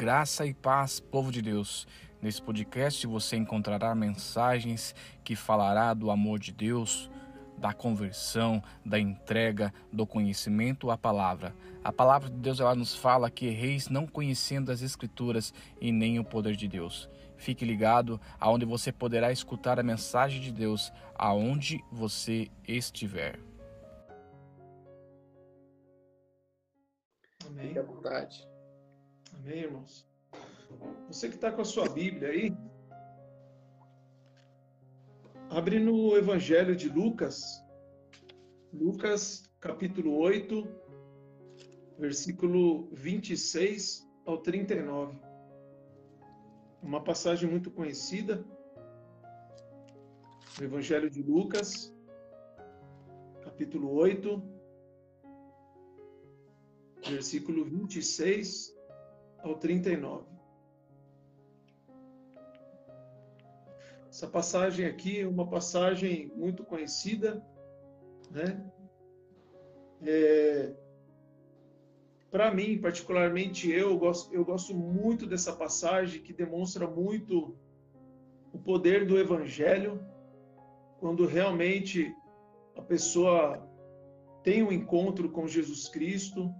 [0.00, 1.84] Graça e paz, povo de Deus.
[2.22, 4.94] Nesse podcast você encontrará mensagens
[5.24, 7.10] que falará do amor de Deus,
[7.56, 11.52] da conversão, da entrega, do conhecimento à palavra.
[11.82, 16.20] A palavra de Deus ela nos fala que reis não conhecendo as escrituras e nem
[16.20, 17.10] o poder de Deus.
[17.36, 23.40] Fique ligado aonde você poderá escutar a mensagem de Deus aonde você estiver.
[27.44, 27.66] Amém.
[27.66, 28.57] Fique à vontade.
[29.38, 30.06] Amém, irmãos?
[31.06, 32.52] Você que está com a sua Bíblia aí,
[35.48, 37.64] abre no Evangelho de Lucas,
[38.72, 40.66] Lucas capítulo 8,
[41.98, 45.16] versículo 26 ao 39.
[46.82, 48.44] Uma passagem muito conhecida,
[50.60, 51.94] o Evangelho de Lucas,
[53.44, 54.42] capítulo 8,
[57.08, 58.77] versículo 26
[59.42, 60.26] ao 39.
[64.08, 67.44] Essa passagem aqui é uma passagem muito conhecida,
[68.30, 68.68] né?
[70.02, 70.74] É,
[72.30, 77.56] Para mim, particularmente eu gosto, eu gosto muito dessa passagem que demonstra muito
[78.52, 80.04] o poder do Evangelho,
[80.98, 82.14] quando realmente
[82.76, 83.66] a pessoa
[84.42, 86.52] tem um encontro com Jesus Cristo,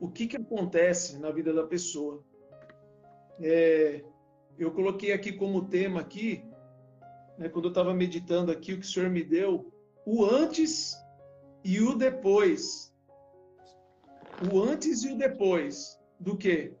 [0.00, 2.22] o que, que acontece na vida da pessoa.
[3.40, 4.04] É,
[4.58, 6.44] eu coloquei aqui como tema aqui,
[7.38, 9.72] né, quando eu estava meditando aqui, o que o Senhor me deu,
[10.06, 10.94] o antes
[11.64, 12.94] e o depois.
[14.52, 16.74] O antes e o depois do que?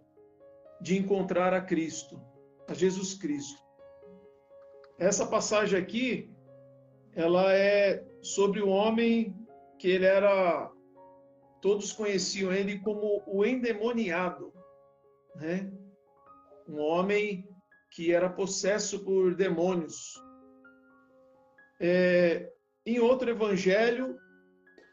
[0.80, 2.20] De encontrar a Cristo,
[2.68, 3.62] a Jesus Cristo.
[4.98, 6.30] Essa passagem aqui,
[7.14, 9.34] ela é sobre o homem
[9.78, 10.70] que ele era
[11.64, 14.52] todos conheciam ele como o endemoniado,
[15.34, 15.72] né?
[16.68, 17.48] Um homem
[17.90, 20.22] que era possesso por demônios.
[21.80, 22.52] É,
[22.84, 24.14] em outro evangelho,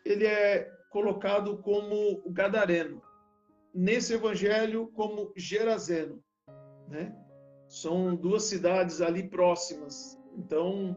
[0.05, 3.01] ele é colocado como o gadareno.
[3.75, 6.23] Nesse evangelho, como Gerazeno,
[6.87, 7.13] né?
[7.67, 10.17] São duas cidades ali próximas.
[10.37, 10.95] Então,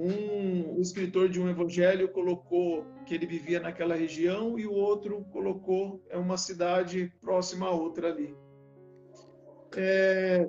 [0.00, 6.00] um, escritor de um evangelho colocou que ele vivia naquela região e o outro colocou
[6.08, 8.32] é uma cidade próxima a outra ali.
[9.76, 10.48] É,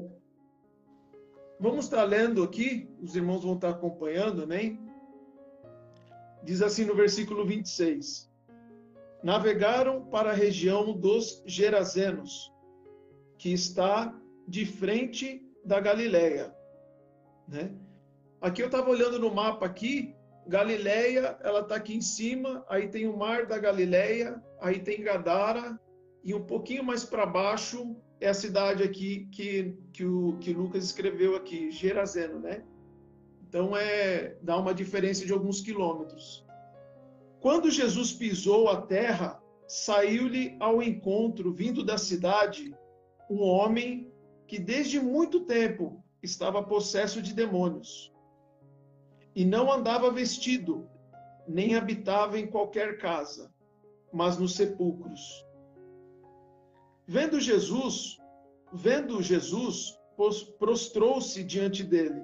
[1.59, 4.78] vamos estar lendo aqui, os irmãos vão estar acompanhando, né?
[6.44, 8.30] Diz assim no versículo 26.
[9.24, 12.54] Navegaram para a região dos Gerazenos,
[13.36, 14.16] que está
[14.48, 16.56] de frente da Galileia,
[17.48, 17.76] né?
[18.42, 20.16] Aqui eu estava olhando no mapa aqui,
[20.48, 25.78] Galileia, ela está aqui em cima, aí tem o mar da Galileia, aí tem Gadara,
[26.24, 30.86] e um pouquinho mais para baixo é a cidade aqui que, que, o, que Lucas
[30.86, 32.64] escreveu aqui, Gerazeno, né?
[33.48, 36.46] Então é dá uma diferença de alguns quilômetros.
[37.42, 42.74] Quando Jesus pisou a terra, saiu-lhe ao encontro, vindo da cidade,
[43.30, 44.10] um homem
[44.48, 48.14] que desde muito tempo estava possesso de demônios
[49.40, 50.86] e não andava vestido,
[51.48, 53.50] nem habitava em qualquer casa,
[54.12, 55.22] mas nos sepulcros.
[57.08, 58.18] Vendo Jesus,
[58.74, 59.98] vendo Jesus,
[60.60, 62.22] prostrou-se diante dele,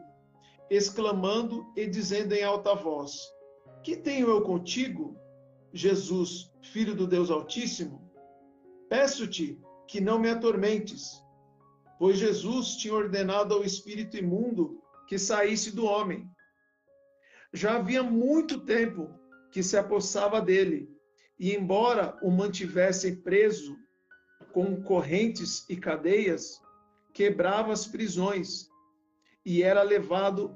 [0.70, 3.18] exclamando e dizendo em alta voz:
[3.82, 5.18] Que tenho eu contigo,
[5.72, 8.12] Jesus, filho do Deus Altíssimo?
[8.90, 11.24] Peço-te que não me atormentes,
[11.98, 16.30] pois Jesus tinha ordenado ao espírito imundo que saísse do homem
[17.56, 19.10] já havia muito tempo
[19.50, 20.90] que se apossava dele,
[21.40, 23.76] e embora o mantivessem preso
[24.52, 26.62] com correntes e cadeias,
[27.14, 28.68] quebrava as prisões
[29.46, 30.56] e era levado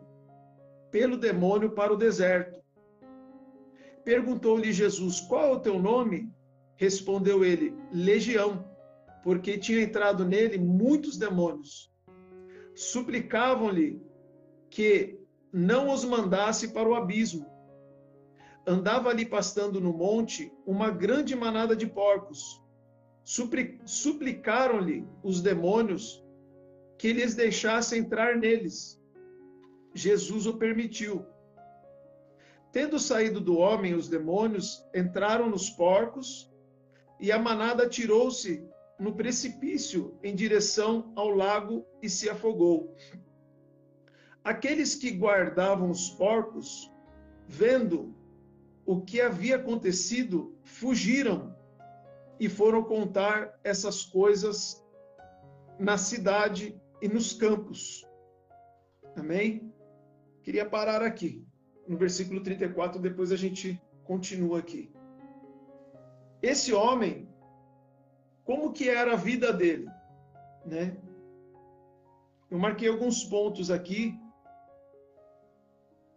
[0.92, 2.60] pelo demônio para o deserto.
[4.04, 6.30] Perguntou-lhe Jesus: Qual é o teu nome?
[6.76, 8.70] Respondeu ele: Legião,
[9.24, 11.94] porque tinha entrado nele muitos demônios.
[12.76, 14.02] Suplicavam-lhe
[14.70, 15.19] que
[15.52, 17.46] não os mandasse para o abismo.
[18.66, 22.62] Andava ali pastando no monte uma grande manada de porcos.
[23.86, 26.24] Suplicaram-lhe os demônios
[26.98, 29.02] que lhes deixasse entrar neles.
[29.94, 31.26] Jesus o permitiu.
[32.72, 36.52] Tendo saído do homem os demônios, entraram nos porcos,
[37.20, 38.64] e a manada tirou-se
[39.00, 42.96] no precipício em direção ao lago e se afogou.
[44.44, 46.92] Aqueles que guardavam os porcos,
[47.48, 48.16] vendo
[48.86, 51.56] o que havia acontecido, fugiram
[52.40, 54.84] e foram contar essas coisas
[55.78, 58.08] na cidade e nos campos.
[59.16, 59.74] Amém?
[60.42, 61.46] Queria parar aqui,
[61.88, 64.92] no versículo 34, depois a gente continua aqui.
[66.42, 67.28] Esse homem,
[68.46, 69.88] como que era a vida dele,
[70.66, 70.98] né?
[72.50, 74.18] Eu marquei alguns pontos aqui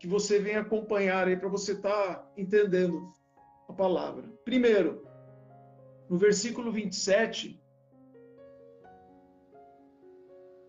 [0.02, 3.12] que você vem acompanhar aí para você estar tá entendendo
[3.68, 4.28] a palavra.
[4.44, 5.06] Primeiro,
[6.10, 7.62] no versículo 27,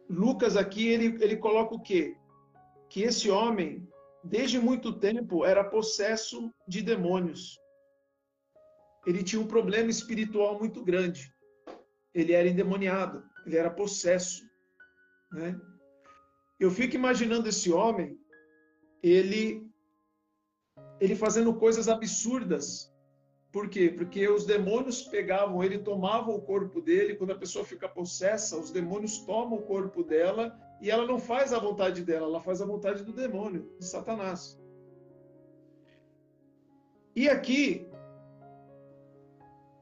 [0.07, 2.15] Lucas aqui ele, ele coloca o quê?
[2.87, 3.89] Que esse homem,
[4.23, 7.59] desde muito tempo, era possesso de demônios.
[9.03, 11.33] Ele tinha um problema espiritual muito grande.
[12.13, 14.43] Ele era endemoniado, ele era possesso.
[15.31, 15.59] Né?
[16.59, 18.15] Eu fico imaginando esse homem,
[19.03, 19.69] ele,
[20.99, 22.91] ele fazendo coisas absurdas.
[23.51, 23.89] Por quê?
[23.89, 27.15] Porque os demônios pegavam ele, tomavam o corpo dele.
[27.15, 31.53] Quando a pessoa fica possessa, os demônios tomam o corpo dela e ela não faz
[31.53, 34.59] a vontade dela, ela faz a vontade do demônio, de Satanás.
[37.15, 37.87] E aqui,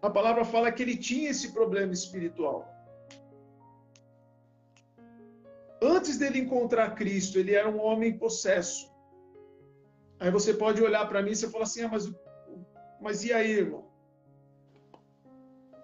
[0.02, 2.68] a palavra fala que ele tinha esse problema espiritual.
[5.82, 8.91] Antes dele encontrar Cristo, ele era um homem possesso.
[10.22, 12.14] Aí você pode olhar para mim e você fala assim: ah, mas,
[13.02, 13.86] mas e aí, irmão?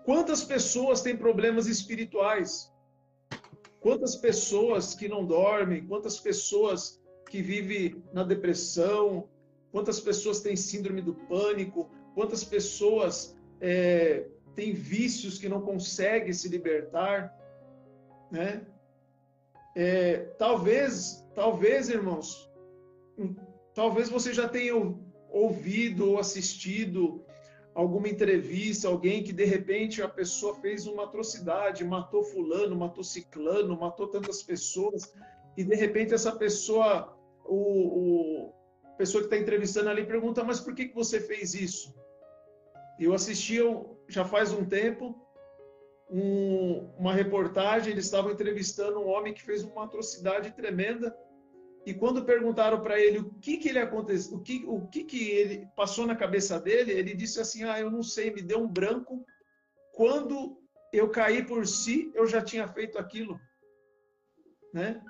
[0.06, 2.72] Quantas pessoas têm problemas espirituais?
[3.80, 5.88] Quantas pessoas que não dormem?
[5.88, 7.02] Quantas pessoas
[7.32, 9.28] que vivem na depressão?
[9.72, 11.90] Quantas pessoas têm síndrome do pânico?
[12.14, 17.36] Quantas pessoas é, têm vícios que não conseguem se libertar?
[18.32, 18.68] Né?
[19.76, 22.48] É, talvez, talvez, irmãos,
[23.78, 24.74] talvez você já tenha
[25.30, 27.24] ouvido ou assistido
[27.76, 33.80] alguma entrevista, alguém que de repente a pessoa fez uma atrocidade, matou fulano, matou ciclano,
[33.80, 35.14] matou tantas pessoas,
[35.56, 37.16] e de repente essa pessoa,
[37.46, 38.54] o, o
[38.98, 41.94] pessoa que está entrevistando ali pergunta, mas por que, que você fez isso?
[43.00, 43.60] Eu assisti
[44.08, 45.16] já faz um tempo
[46.10, 51.16] um, uma reportagem, eles estavam entrevistando um homem que fez uma atrocidade tremenda.
[51.88, 55.30] E quando perguntaram para ele o que que ele aconteceu, o que o que que
[55.30, 58.68] ele passou na cabeça dele, ele disse assim: "Ah, eu não sei, me deu um
[58.68, 59.26] branco.
[59.94, 60.62] Quando
[60.92, 63.40] eu caí por si, eu já tinha feito aquilo",
[64.74, 65.02] né?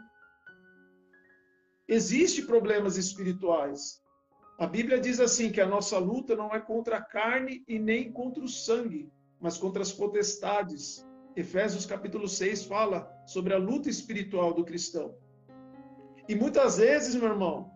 [1.87, 3.99] Existem problemas espirituais.
[4.59, 8.11] A Bíblia diz assim que a nossa luta não é contra a carne e nem
[8.11, 11.03] contra o sangue, mas contra as potestades.
[11.35, 15.17] Efésios capítulo 6 fala sobre a luta espiritual do cristão.
[16.27, 17.71] E muitas vezes, meu irmão,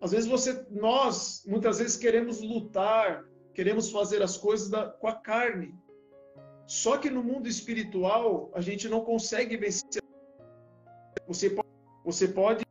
[0.00, 3.24] às vezes você, nós, muitas vezes queremos lutar,
[3.54, 5.74] queremos fazer as coisas da, com a carne.
[6.66, 10.02] Só que no mundo espiritual, a gente não consegue vencer.
[11.26, 11.68] Você pode,
[12.04, 12.64] você pode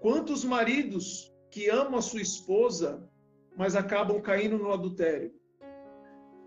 [0.00, 3.08] quantos maridos que amam a sua esposa,
[3.56, 5.32] mas acabam caindo no adultério?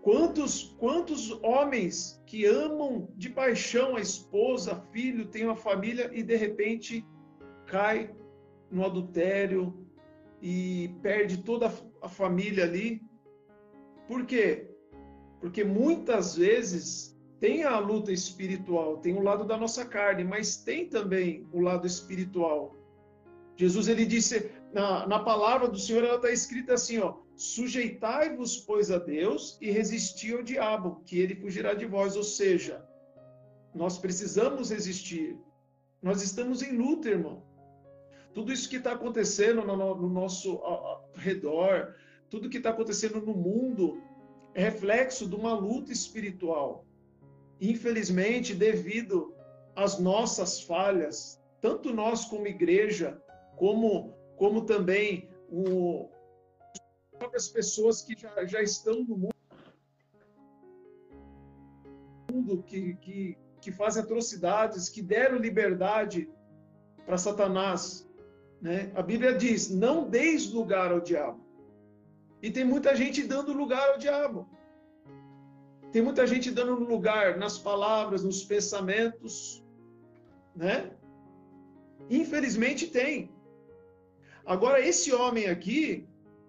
[0.02, 6.34] Quantos, quantos homens que amam de paixão a esposa, filho, têm uma família e de
[6.34, 7.06] repente
[7.66, 8.12] cai
[8.68, 9.86] no adultério
[10.40, 11.72] e perde toda
[12.02, 13.00] a família ali?
[14.08, 14.68] Por quê?
[15.40, 20.88] Porque muitas vezes tem a luta espiritual, tem o lado da nossa carne, mas tem
[20.88, 22.76] também o lado espiritual.
[23.56, 28.90] Jesus ele disse na, na palavra do Senhor ela está escrita assim, ó, Sujeitai-vos, pois,
[28.90, 32.16] a Deus e resisti ao diabo, que ele fugirá de vós.
[32.16, 32.86] Ou seja,
[33.74, 35.36] nós precisamos resistir.
[36.00, 37.42] Nós estamos em luta, irmão.
[38.34, 41.96] Tudo isso que está acontecendo no, no nosso ao, ao redor,
[42.30, 44.00] tudo que está acontecendo no mundo,
[44.54, 46.86] é reflexo de uma luta espiritual.
[47.60, 49.34] Infelizmente, devido
[49.74, 53.20] às nossas falhas, tanto nós como igreja,
[53.56, 56.08] como, como também o,
[57.16, 59.30] próprias pessoas que já, já estão no
[62.28, 66.28] mundo, que, que, que fazem atrocidades, que deram liberdade
[67.06, 68.10] para Satanás.
[68.60, 68.90] Né?
[68.96, 71.40] A Bíblia diz: não deis lugar ao diabo.
[72.42, 74.50] E tem muita gente dando lugar ao diabo.
[75.92, 79.64] Tem muita gente dando lugar nas palavras, nos pensamentos,
[80.56, 80.90] né?
[82.10, 83.30] Infelizmente tem.
[84.44, 86.08] Agora esse homem aqui,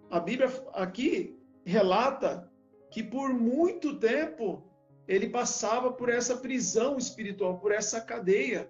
[0.10, 2.52] a Bíblia aqui relata
[2.92, 4.64] que por muito tempo
[5.08, 8.70] ele passava por essa prisão espiritual, por essa cadeia.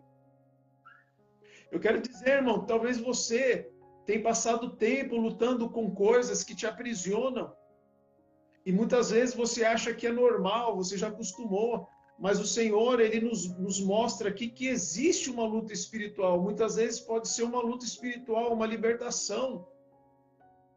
[1.72, 3.72] Eu quero dizer, irmão, talvez você
[4.06, 7.54] tenha passado tempo lutando com coisas que te aprisionam.
[8.66, 11.88] E muitas vezes você acha que é normal, você já acostumou.
[12.24, 16.42] Mas o Senhor, ele nos, nos mostra aqui que existe uma luta espiritual.
[16.42, 19.68] Muitas vezes pode ser uma luta espiritual, uma libertação.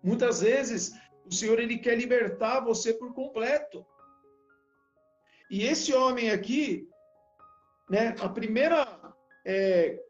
[0.03, 0.93] Muitas vezes
[1.25, 3.87] o Senhor, ele quer libertar você por completo.
[5.49, 6.89] E esse homem aqui,
[7.89, 9.15] né, a primeira,
[9.47, 10.03] é,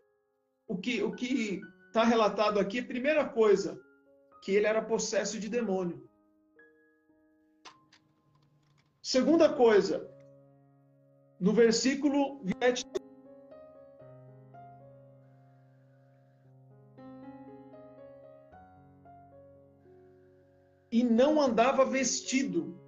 [0.66, 3.78] o que o que está relatado aqui, primeira coisa,
[4.42, 6.02] que ele era possesso de demônio.
[9.02, 10.15] Segunda coisa,
[11.38, 12.86] no versículo 20,
[20.90, 22.80] e não andava vestido.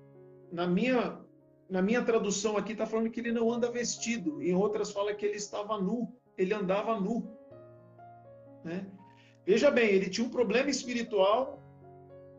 [0.51, 1.21] Na minha
[1.69, 5.27] na minha tradução aqui está falando que ele não anda vestido, em outras fala que
[5.27, 7.31] ele estava nu, ele andava nu.
[8.65, 8.87] Né?
[9.45, 11.63] Veja bem, ele tinha um problema espiritual,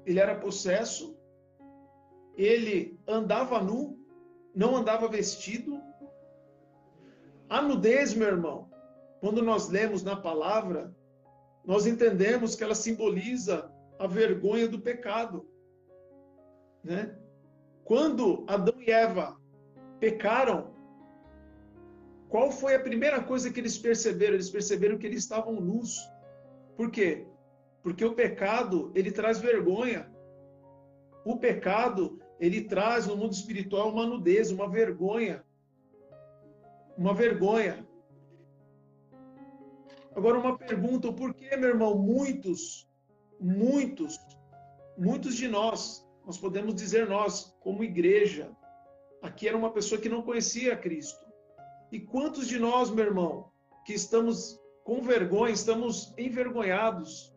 [0.05, 1.15] ele era possesso,
[2.35, 3.99] ele andava nu,
[4.55, 5.79] não andava vestido.
[7.50, 8.70] A nudez, meu irmão,
[9.20, 10.96] quando nós lemos na palavra,
[11.65, 15.46] nós entendemos que ela simboliza a vergonha do pecado.
[16.84, 17.18] Né?
[17.84, 19.36] Quando Adão e Eva
[20.00, 20.74] pecaram,
[22.29, 24.36] qual foi a primeira coisa que eles perceberam?
[24.36, 25.98] Eles perceberam que eles estavam nus.
[26.77, 27.25] Por quê?
[27.82, 30.08] Porque o pecado, ele traz vergonha.
[31.25, 35.44] O pecado, ele traz no mundo espiritual uma nudez, uma vergonha.
[37.00, 37.88] Uma vergonha.
[40.13, 42.86] Agora uma pergunta, por que, meu irmão, muitos,
[43.39, 44.20] muitos,
[44.98, 48.51] muitos de nós nós podemos dizer nós, como igreja,
[49.22, 51.25] aqui era uma pessoa que não conhecia Cristo.
[51.89, 53.50] E quantos de nós, meu irmão,
[53.86, 57.34] que estamos com vergonha, estamos envergonhados?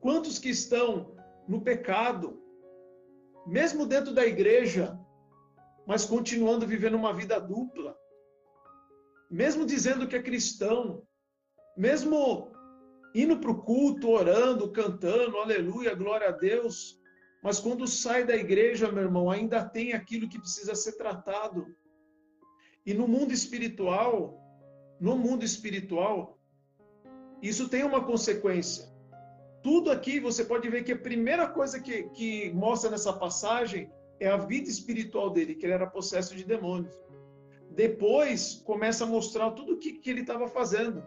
[0.00, 2.42] Quantos que estão no pecado,
[3.46, 4.98] mesmo dentro da igreja,
[5.86, 7.96] mas continuando vivendo uma vida dupla?
[9.30, 11.02] Mesmo dizendo que é cristão,
[11.76, 12.50] mesmo
[13.14, 16.98] indo para o culto, orando, cantando, aleluia, glória a Deus,
[17.42, 21.66] mas quando sai da igreja, meu irmão, ainda tem aquilo que precisa ser tratado.
[22.84, 24.38] E no mundo espiritual,
[25.00, 26.38] no mundo espiritual,
[27.42, 28.88] isso tem uma consequência.
[29.62, 34.28] Tudo aqui você pode ver que a primeira coisa que, que mostra nessa passagem é
[34.28, 36.94] a vida espiritual dele, que ele era possesso de demônios.
[37.78, 41.00] Depois começa a mostrar tudo o que, que ele estava fazendo.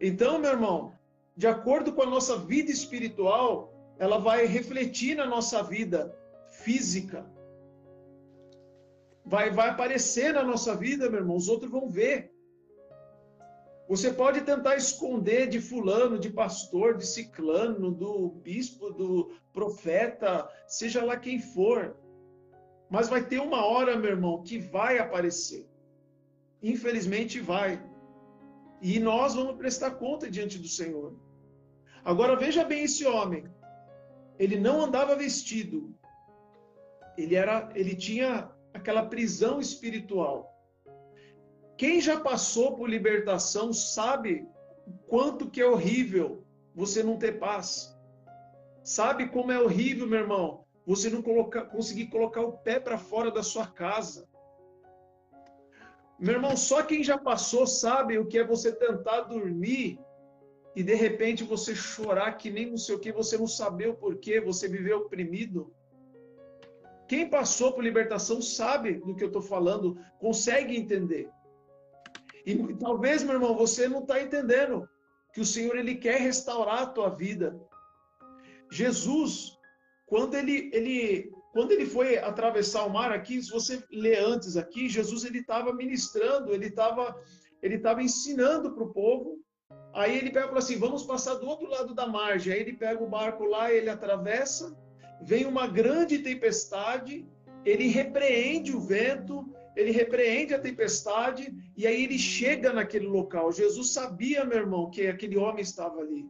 [0.00, 0.92] Então, meu irmão,
[1.36, 6.16] de acordo com a nossa vida espiritual, ela vai refletir na nossa vida
[6.62, 7.28] física.
[9.24, 12.32] Vai, vai aparecer na nossa vida, meu irmão, os outros vão ver.
[13.88, 21.04] Você pode tentar esconder de fulano, de pastor, de ciclano, do bispo, do profeta, seja
[21.04, 21.96] lá quem for.
[22.90, 25.68] Mas vai ter uma hora, meu irmão, que vai aparecer.
[26.62, 27.82] Infelizmente vai.
[28.80, 31.14] E nós vamos prestar conta diante do Senhor.
[32.04, 33.44] Agora veja bem esse homem
[34.38, 35.92] ele não andava vestido.
[37.16, 40.54] Ele era, ele tinha aquela prisão espiritual.
[41.76, 44.46] Quem já passou por libertação sabe
[44.86, 47.96] o quanto que é horrível você não ter paz.
[48.82, 53.30] Sabe como é horrível, meu irmão, você não colocar, conseguir colocar o pé para fora
[53.30, 54.26] da sua casa.
[56.18, 60.00] Meu irmão, só quem já passou sabe o que é você tentar dormir
[60.74, 63.96] e de repente você chorar que nem não sei o que, você não saber o
[63.96, 65.70] porquê, você viver oprimido.
[67.06, 71.28] Quem passou por libertação sabe do que eu estou falando, consegue entender.
[72.46, 74.88] E talvez, meu irmão, você não está entendendo
[75.34, 77.60] que o Senhor ele quer restaurar a tua vida.
[78.70, 79.57] Jesus,
[80.08, 84.88] quando ele, ele, quando ele foi atravessar o mar aqui, se você ler antes aqui,
[84.88, 87.16] Jesus ele estava ministrando, ele estava
[87.60, 89.38] ele estava ensinando para o povo
[89.92, 92.52] Aí ele pega assim: vamos passar do outro lado da margem.
[92.52, 94.76] Aí ele pega o barco lá, ele atravessa,
[95.20, 97.26] vem uma grande tempestade,
[97.64, 103.52] ele repreende o vento, ele repreende a tempestade, e aí ele chega naquele local.
[103.52, 106.26] Jesus sabia, meu irmão, que aquele homem estava ali.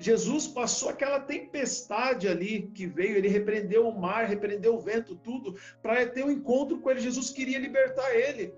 [0.00, 5.54] Jesus passou aquela tempestade ali que veio, ele repreendeu o mar, repreendeu o vento, tudo,
[5.82, 7.00] para ter um encontro com ele.
[7.00, 8.54] Jesus queria libertar ele.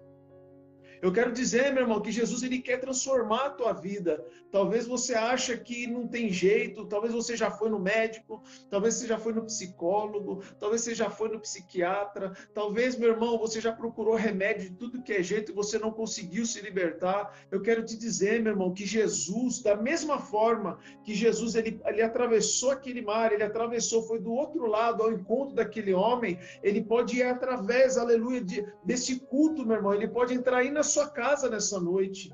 [1.02, 4.24] Eu quero dizer, meu irmão, que Jesus ele quer transformar a tua vida.
[4.52, 8.40] Talvez você acha que não tem jeito, talvez você já foi no médico,
[8.70, 13.36] talvez você já foi no psicólogo, talvez você já foi no psiquiatra, talvez, meu irmão,
[13.36, 17.36] você já procurou remédio de tudo que é jeito e você não conseguiu se libertar.
[17.50, 22.02] Eu quero te dizer, meu irmão, que Jesus, da mesma forma que Jesus ele, ele
[22.02, 27.16] atravessou aquele mar, ele atravessou, foi do outro lado ao encontro daquele homem, ele pode
[27.16, 31.48] ir através, aleluia, de, desse culto, meu irmão, ele pode entrar aí na sua casa
[31.48, 32.32] nessa noite.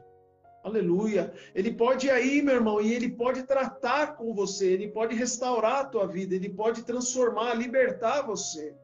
[0.65, 1.33] Aleluia.
[1.55, 5.81] Ele pode ir aí, meu irmão, e ele pode tratar com você, ele pode restaurar
[5.81, 8.75] a tua vida, ele pode transformar, libertar você.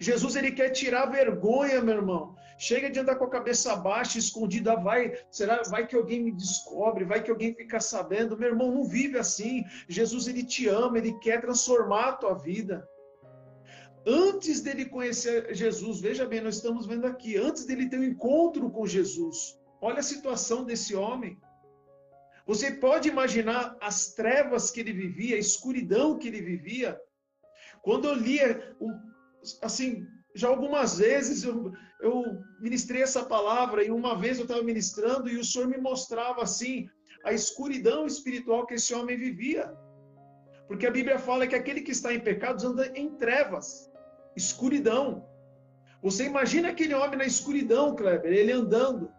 [0.00, 2.34] Jesus, ele quer tirar vergonha, meu irmão.
[2.58, 7.04] Chega de andar com a cabeça baixa, escondida, vai, será, vai que alguém me descobre,
[7.04, 8.36] vai que alguém fica sabendo.
[8.36, 9.62] Meu irmão, não vive assim.
[9.88, 12.86] Jesus, ele te ama, ele quer transformar a tua vida
[14.06, 18.70] antes dele conhecer Jesus, veja bem, nós estamos vendo aqui, antes dele ter um encontro
[18.70, 21.36] com Jesus, olha a situação desse homem.
[22.46, 26.96] Você pode imaginar as trevas que ele vivia, a escuridão que ele vivia.
[27.82, 28.76] Quando eu lia,
[29.60, 32.22] assim, já algumas vezes eu, eu
[32.60, 36.88] ministrei essa palavra e uma vez eu estava ministrando e o Senhor me mostrava assim
[37.24, 39.74] a escuridão espiritual que esse homem vivia.
[40.68, 43.90] Porque a Bíblia fala que aquele que está em pecados anda em trevas
[44.36, 45.26] escuridão.
[46.02, 49.10] Você imagina aquele homem na escuridão, Kleber, ele andando,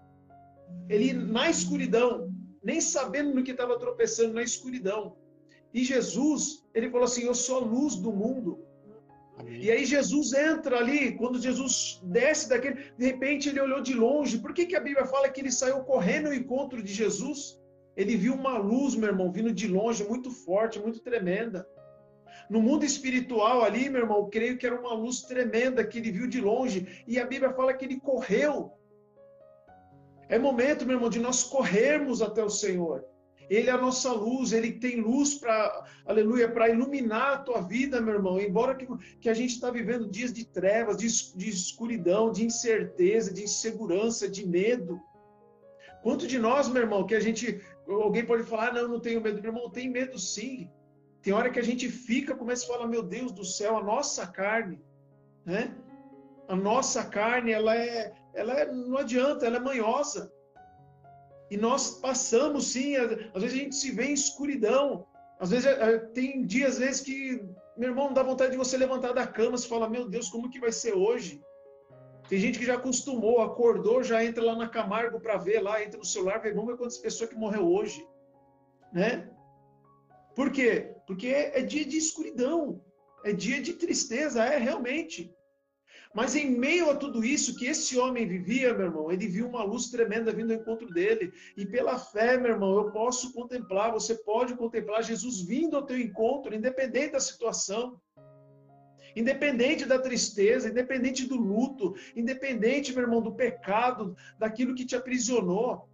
[0.87, 2.31] ele na escuridão,
[2.63, 5.17] nem sabendo no que estava tropeçando, na escuridão.
[5.73, 8.63] E Jesus, ele falou assim: Eu sou a luz do mundo.
[9.37, 9.61] Amém.
[9.61, 14.39] E aí Jesus entra ali, quando Jesus desce daquele, de repente ele olhou de longe.
[14.39, 17.59] Por que, que a Bíblia fala que ele saiu correndo ao encontro de Jesus?
[17.95, 21.67] Ele viu uma luz, meu irmão, vindo de longe, muito forte, muito tremenda.
[22.49, 26.27] No mundo espiritual ali, meu irmão, creio que era uma luz tremenda que ele viu
[26.27, 27.03] de longe.
[27.05, 28.71] E a Bíblia fala que ele correu.
[30.29, 33.03] É momento, meu irmão, de nós corrermos até o Senhor.
[33.49, 38.01] Ele é a nossa luz, ele tem luz para, aleluia, para iluminar a tua vida,
[38.01, 38.39] meu irmão.
[38.39, 38.85] Embora que,
[39.21, 44.27] que a gente está vivendo dias de trevas, de, de escuridão, de incerteza, de insegurança,
[44.27, 44.99] de medo.
[46.03, 49.41] Quanto de nós, meu irmão, que a gente, alguém pode falar, não, não tenho medo.
[49.41, 50.69] Meu irmão, tem medo sim.
[51.27, 54.25] Tem hora que a gente fica, começa a falar, meu Deus do céu, a nossa
[54.25, 54.81] carne,
[55.45, 55.75] né?
[56.47, 60.31] A nossa carne, ela é, ela é, não adianta, ela é manhosa.
[61.51, 65.05] E nós passamos, sim, às vezes a gente se vê em escuridão.
[65.37, 69.11] Às vezes é, tem dias, às vezes, que, meu irmão, dá vontade de você levantar
[69.11, 71.41] da cama, você fala, meu Deus, como que vai ser hoje?
[72.29, 75.97] Tem gente que já acostumou, acordou, já entra lá na Camargo para ver lá, entra
[75.97, 78.07] no celular, vê, ver quantas pessoas que morreu hoje,
[78.93, 79.29] né?
[80.33, 80.95] Por quê?
[81.07, 82.83] Porque é dia de escuridão,
[83.23, 85.33] é dia de tristeza, é realmente.
[86.13, 89.63] Mas em meio a tudo isso que esse homem vivia, meu irmão, ele viu uma
[89.63, 91.31] luz tremenda vindo ao encontro dele.
[91.55, 95.97] E pela fé, meu irmão, eu posso contemplar, você pode contemplar Jesus vindo ao teu
[95.97, 98.01] encontro, independente da situação.
[99.15, 105.89] Independente da tristeza, independente do luto, independente, meu irmão, do pecado, daquilo que te aprisionou.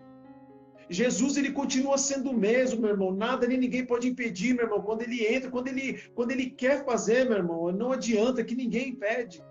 [0.93, 3.11] Jesus ele continua sendo o mesmo, meu irmão.
[3.11, 4.81] Nada nem ninguém pode impedir, meu irmão.
[4.81, 8.89] Quando ele entra, quando ele, quando ele quer fazer, meu irmão, não adianta que ninguém
[8.89, 9.43] impede.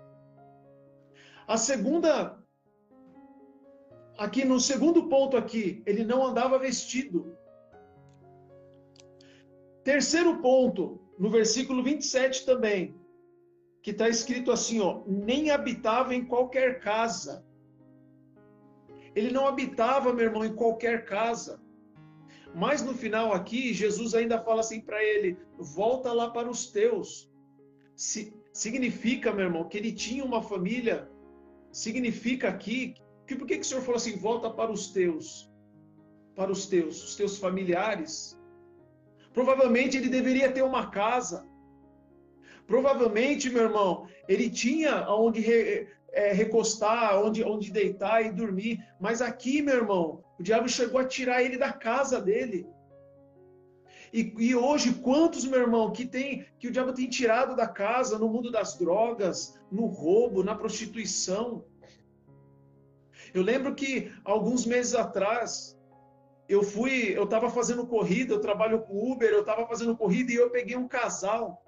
[1.45, 2.41] A segunda
[4.17, 7.37] aqui no segundo ponto aqui, ele não andava vestido.
[9.83, 12.95] Terceiro ponto, no versículo 27 também,
[13.81, 17.45] que está escrito assim, ó, nem habitava em qualquer casa
[19.15, 21.61] ele não habitava, meu irmão, em qualquer casa.
[22.55, 27.31] Mas no final aqui, Jesus ainda fala assim para ele: volta lá para os teus.
[27.95, 31.09] Se, significa, meu irmão, que ele tinha uma família.
[31.71, 32.93] Significa aqui
[33.25, 35.51] que por que, que o Senhor falou assim: volta para os teus?
[36.35, 38.39] Para os teus, os teus familiares.
[39.33, 41.47] Provavelmente ele deveria ter uma casa.
[42.67, 45.41] Provavelmente, meu irmão, ele tinha onde
[46.13, 48.79] é, recostar, onde, onde deitar e dormir.
[48.99, 52.67] Mas aqui, meu irmão, o diabo chegou a tirar ele da casa dele.
[54.13, 58.19] E, e, hoje, quantos, meu irmão, que tem que o diabo tem tirado da casa
[58.19, 61.65] no mundo das drogas, no roubo, na prostituição?
[63.33, 65.75] Eu lembro que alguns meses atrás
[66.47, 70.35] eu fui, eu estava fazendo corrida, eu trabalho com Uber, eu estava fazendo corrida e
[70.35, 71.63] eu peguei um casal.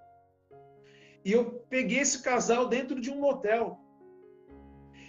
[1.23, 3.79] E eu peguei esse casal dentro de um motel.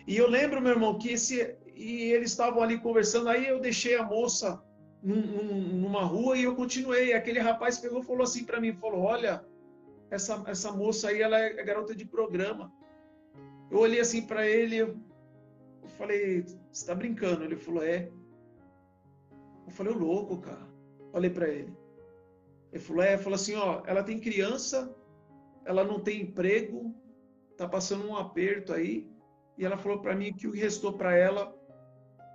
[0.07, 1.57] E eu lembro, meu irmão, que esse.
[1.75, 4.63] E eles estavam ali conversando, aí eu deixei a moça
[5.03, 5.21] num,
[5.81, 7.13] numa rua e eu continuei.
[7.13, 9.45] Aquele rapaz pegou e falou assim para mim: falou, olha,
[10.11, 12.73] essa, essa moça aí, ela é garota de programa.
[13.71, 14.97] Eu olhei assim para ele, eu
[15.99, 17.45] falei, você está brincando?
[17.45, 18.11] Ele falou, é.
[19.67, 20.67] Eu falei, o louco, cara.
[21.13, 21.77] Falei para ele.
[22.73, 24.95] Ele falou, é, falou assim, ó, ela tem criança,
[25.65, 26.95] ela não tem emprego,
[27.57, 29.09] tá passando um aperto aí,
[29.59, 31.55] e ela falou para mim que o que restou para ela,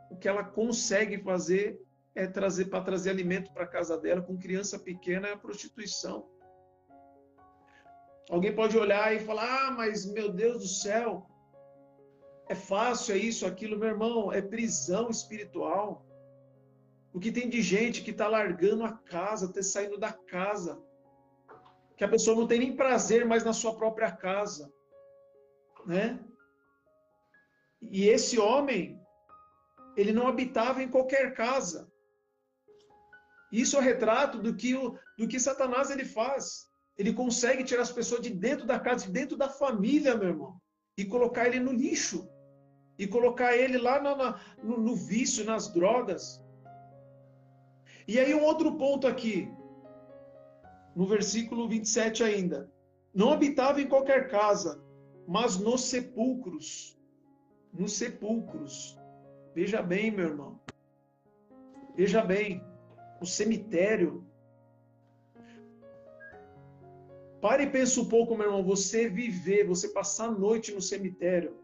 [0.09, 1.79] o que ela consegue fazer
[2.13, 6.27] é trazer para trazer alimento para casa dela com criança pequena é a prostituição.
[8.29, 11.25] Alguém pode olhar e falar: "Ah, mas meu Deus do céu,
[12.49, 16.05] é fácil, é isso, aquilo, meu irmão, é prisão espiritual.
[17.13, 20.81] O que tem de gente que está largando a casa, até saindo da casa,
[21.95, 24.71] que a pessoa não tem nem prazer mais na sua própria casa,
[25.85, 26.19] né?
[27.81, 28.99] E esse homem,
[29.97, 31.91] ele não habitava em qualquer casa.
[33.51, 36.69] Isso é o retrato do que, o, do que Satanás ele faz.
[36.97, 40.61] Ele consegue tirar as pessoas de dentro da casa, de dentro da família, meu irmão,
[40.97, 42.29] e colocar ele no lixo.
[42.97, 43.99] E colocar ele lá
[44.63, 46.41] no, no vício, nas drogas.
[48.07, 49.51] E aí, um outro ponto aqui,
[50.95, 52.71] no versículo 27 ainda.
[53.13, 54.81] Não habitava em qualquer casa,
[55.27, 56.97] mas nos sepulcros.
[57.73, 58.97] Nos sepulcros.
[59.53, 60.59] Veja bem, meu irmão.
[61.95, 62.63] Veja bem
[63.21, 64.25] o cemitério.
[67.41, 71.57] Pare e pense um pouco, meu irmão, você viver, você passar a noite no cemitério.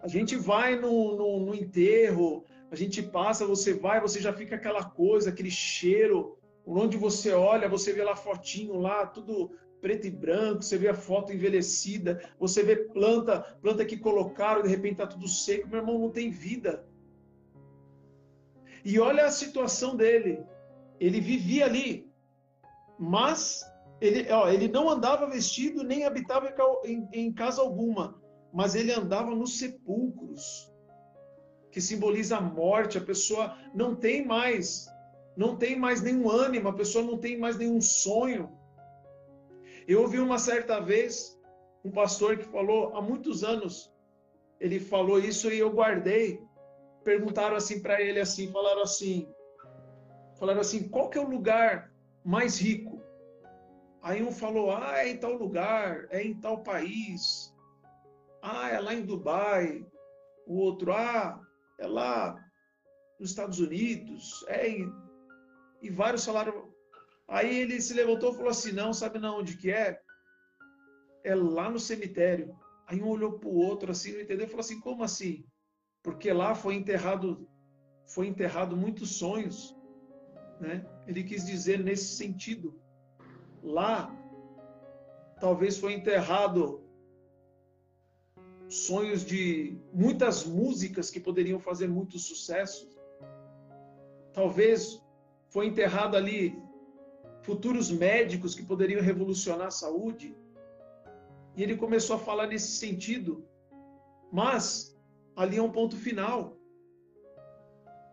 [0.00, 4.56] A gente vai no, no, no enterro, a gente passa, você vai, você já fica
[4.56, 10.10] aquela coisa, aquele cheiro, onde você olha, você vê lá fotinho lá, tudo preto e
[10.10, 15.06] branco, você vê a foto envelhecida, você vê planta, planta que colocaram, de repente tá
[15.06, 16.84] tudo seco, meu irmão, não tem vida.
[18.84, 20.42] E olha a situação dele.
[21.00, 22.10] Ele vivia ali,
[22.98, 23.64] mas
[24.00, 26.52] ele, ó, ele não andava vestido nem habitava
[26.84, 28.20] em, em casa alguma,
[28.52, 30.72] mas ele andava nos sepulcros,
[31.70, 32.98] que simboliza a morte.
[32.98, 34.88] A pessoa não tem mais,
[35.36, 38.57] não tem mais nenhum ânimo, a pessoa não tem mais nenhum sonho.
[39.88, 41.36] Eu ouvi uma certa vez
[41.84, 43.92] um pastor que falou há muitos anos,
[44.60, 46.46] ele falou isso e eu guardei
[47.08, 49.26] perguntaram assim para ele assim, falaram assim,
[50.38, 51.90] falaram assim, qual que é o lugar
[52.22, 53.02] mais rico?
[54.02, 57.50] Aí um falou, ah, é em tal lugar, é em tal país,
[58.42, 59.84] ah, é lá em Dubai.
[60.46, 61.40] O outro, ah,
[61.78, 62.36] é lá
[63.18, 64.92] nos Estados Unidos, é em...
[65.82, 66.57] e vários falaram.
[67.28, 70.00] Aí ele se levantou e falou assim, não, sabe não onde que é?
[71.22, 72.56] É lá no cemitério.
[72.86, 75.44] Aí um olhou para o outro assim, não entendeu, falou assim, como assim?
[76.02, 77.46] porque lá foi enterrado
[78.06, 79.76] foi enterrado muitos sonhos,
[80.58, 80.86] né?
[81.06, 82.80] Ele quis dizer nesse sentido.
[83.62, 84.10] Lá
[85.38, 86.82] talvez foi enterrado
[88.66, 92.88] sonhos de muitas músicas que poderiam fazer muito sucesso.
[94.32, 95.02] Talvez
[95.50, 96.58] foi enterrado ali
[97.48, 100.28] futuros médicos que poderiam revolucionar a saúde.
[101.56, 103.32] E ele começou a falar nesse sentido.
[104.40, 104.62] Mas
[105.34, 106.38] ali é um ponto final.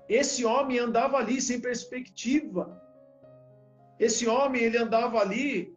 [0.07, 2.63] Esse homem andava ali sem perspectiva.
[4.07, 5.75] Esse homem, ele andava ali,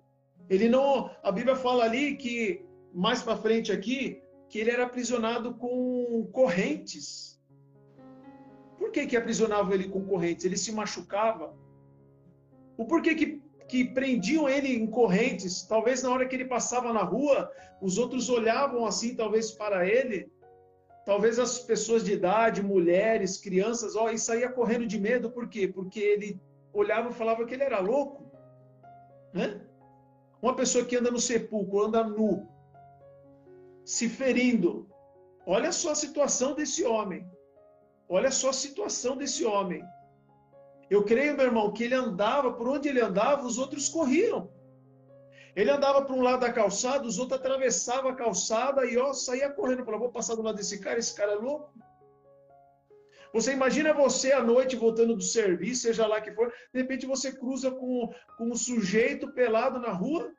[0.48, 5.54] ele não, a Bíblia fala ali que mais para frente aqui, que ele era aprisionado
[5.54, 7.40] com correntes.
[8.78, 10.44] Por que que aprisionavam ele com correntes?
[10.44, 11.54] Ele se machucava.
[12.76, 17.02] O porquê que que prendiam ele em correntes, talvez na hora que ele passava na
[17.02, 17.50] rua,
[17.80, 20.30] os outros olhavam assim, talvez para ele,
[21.08, 25.66] Talvez as pessoas de idade, mulheres, crianças, ó, e saía correndo de medo, por quê?
[25.66, 26.38] Porque ele
[26.70, 28.30] olhava e falava que ele era louco.
[29.32, 29.58] Né?
[30.42, 32.46] Uma pessoa que anda no sepulcro, anda nu,
[33.86, 34.86] se ferindo.
[35.46, 37.26] Olha só a situação desse homem.
[38.06, 39.82] Olha só a situação desse homem.
[40.90, 44.50] Eu creio, meu irmão, que ele andava, por onde ele andava, os outros corriam.
[45.54, 49.50] Ele andava para um lado da calçada, os outros atravessavam a calçada e ó, saía
[49.50, 49.84] correndo.
[49.84, 51.72] Falava, vou passar do lado desse cara, esse cara é louco.
[53.32, 57.30] Você imagina você à noite voltando do serviço, seja lá que for, de repente você
[57.30, 60.32] cruza com, com um sujeito pelado na rua,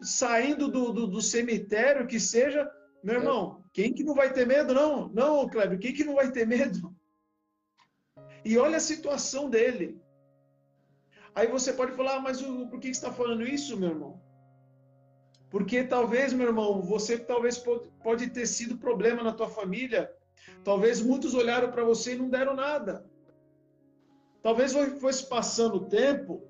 [0.00, 2.70] saindo do, do, do cemitério, que seja.
[3.02, 5.08] Meu irmão, quem que não vai ter medo, não?
[5.08, 6.94] Não, Kleber, quem que não vai ter medo?
[8.48, 10.00] E olha a situação dele.
[11.34, 14.22] Aí você pode falar, ah, mas por que está falando isso, meu irmão?
[15.50, 20.10] Porque talvez, meu irmão, você talvez pode, pode ter sido problema na tua família.
[20.64, 23.04] Talvez muitos olharam para você e não deram nada.
[24.42, 26.42] Talvez fosse passando o tempo,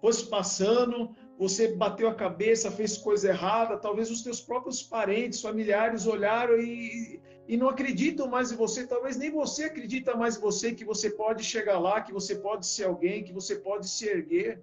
[0.00, 6.06] fosse passando, você bateu a cabeça, fez coisa errada, talvez os teus próprios parentes, familiares
[6.06, 10.74] olharam e, e não acreditam mais em você, talvez nem você acredita mais em você,
[10.74, 14.62] que você pode chegar lá, que você pode ser alguém, que você pode se erguer.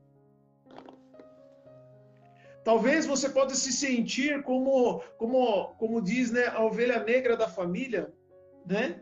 [2.64, 8.14] Talvez você pode se sentir como, como, como diz, né, a ovelha negra da família,
[8.64, 9.02] né?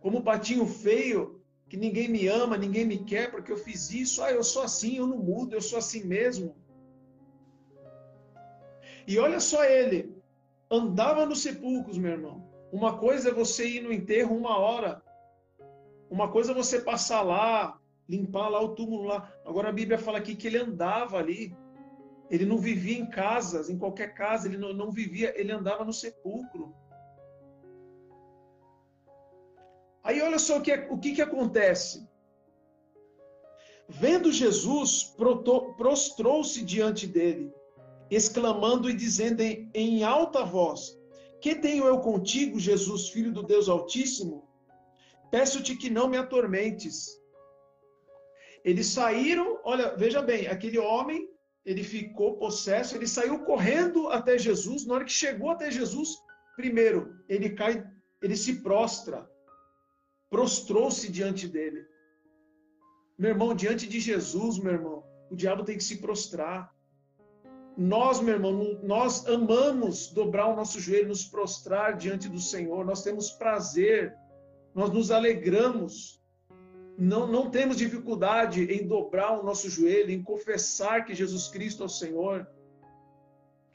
[0.00, 4.20] Como o patinho feio, que ninguém me ama, ninguém me quer porque eu fiz isso.
[4.24, 6.63] Ah, eu sou assim, eu não mudo, eu sou assim mesmo.
[9.06, 10.14] E olha só ele,
[10.70, 12.48] andava nos sepulcros, meu irmão.
[12.72, 15.02] Uma coisa é você ir no enterro uma hora.
[16.10, 19.32] Uma coisa é você passar lá, limpar lá o túmulo lá.
[19.44, 21.56] Agora a Bíblia fala aqui que ele andava ali.
[22.30, 25.92] Ele não vivia em casas, em qualquer casa, ele não, não vivia, ele andava no
[25.92, 26.74] sepulcro.
[30.02, 32.06] Aí olha só o que, o que, que acontece.
[33.88, 35.14] Vendo Jesus,
[35.76, 37.52] prostrou-se diante dele,
[38.14, 40.98] exclamando e dizendo em, em alta voz:
[41.40, 44.48] Que tenho eu contigo, Jesus, filho do Deus Altíssimo?
[45.30, 47.08] Peço-te que não me atormentes.
[48.64, 51.28] Eles saíram, olha, veja bem, aquele homem
[51.64, 54.86] ele ficou possesso, ele saiu correndo até Jesus.
[54.86, 56.10] Na hora que chegou até Jesus,
[56.56, 57.84] primeiro, ele cai,
[58.22, 59.28] ele se prostra,
[60.30, 61.84] prostrou-se diante dele.
[63.18, 66.74] Meu irmão, diante de Jesus, meu irmão, o diabo tem que se prostrar.
[67.76, 72.84] Nós, meu irmão, nós amamos dobrar o nosso joelho, nos prostrar diante do Senhor.
[72.84, 74.14] Nós temos prazer,
[74.74, 76.24] nós nos alegramos
[76.96, 81.86] não, não temos dificuldade em dobrar o nosso joelho, em confessar que Jesus Cristo é
[81.86, 82.46] o Senhor.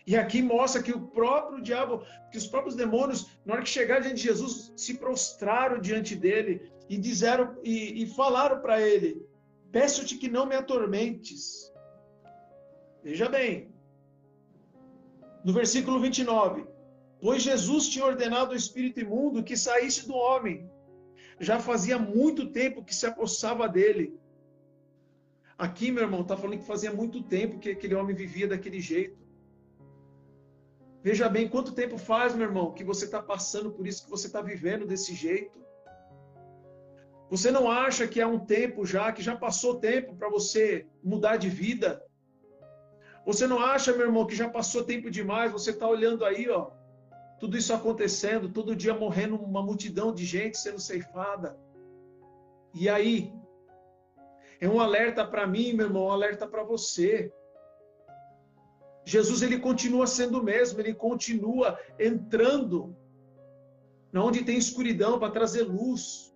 [0.08, 4.02] E aqui mostra que o próprio diabo, que os próprios demônios, na hora que chegaram
[4.02, 9.24] diante de Jesus, se prostraram diante dele e disseram e, e falaram para ele:
[9.72, 11.72] Peço-te que não me atormentes.
[13.04, 13.69] Veja bem,
[15.44, 16.66] no versículo 29,
[17.22, 20.70] pois Jesus tinha ordenado ao espírito imundo que saísse do homem
[21.40, 24.20] já fazia muito tempo que se apossava dele.
[25.58, 29.18] Aqui, meu irmão, está falando que fazia muito tempo que aquele homem vivia daquele jeito.
[31.02, 34.28] Veja bem quanto tempo faz, meu irmão, que você está passando por isso, que você
[34.28, 35.58] está vivendo desse jeito.
[37.30, 41.38] Você não acha que há um tempo já, que já passou tempo para você mudar
[41.38, 42.04] de vida?
[43.26, 45.52] Você não acha, meu irmão, que já passou tempo demais?
[45.52, 46.72] Você está olhando aí, ó,
[47.40, 51.58] tudo isso acontecendo, todo dia morrendo uma multidão de gente sendo ceifada.
[52.74, 53.34] E aí?
[54.60, 57.32] É um alerta para mim, meu irmão, um alerta para você.
[59.06, 62.96] Jesus ele continua sendo o mesmo, ele continua entrando
[64.12, 66.36] na onde tem escuridão para trazer luz.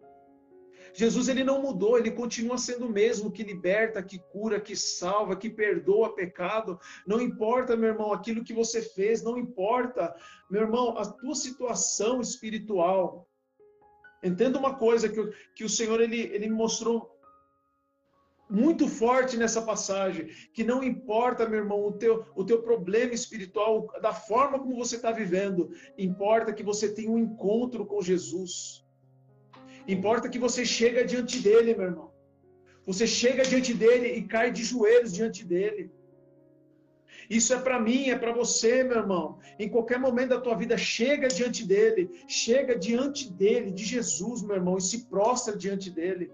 [0.93, 5.35] Jesus ele não mudou, ele continua sendo o mesmo que liberta, que cura, que salva,
[5.35, 6.79] que perdoa pecado.
[7.07, 10.15] Não importa, meu irmão, aquilo que você fez, não importa,
[10.49, 13.27] meu irmão, a tua situação espiritual.
[14.23, 15.21] Entenda uma coisa que,
[15.55, 17.13] que o Senhor ele, ele me mostrou
[18.49, 23.87] muito forte nessa passagem, que não importa, meu irmão, o teu, o teu problema espiritual,
[23.99, 28.82] da forma como você está vivendo, importa que você tenha um encontro com Jesus.
[29.87, 32.11] Importa que você chega diante dele, meu irmão.
[32.85, 35.91] Você chega diante dele e cai de joelhos diante dele.
[37.29, 39.39] Isso é para mim, é para você, meu irmão.
[39.57, 44.55] Em qualquer momento da tua vida, chega diante dele, chega diante dele, de Jesus, meu
[44.55, 46.31] irmão, e se prostra diante dele.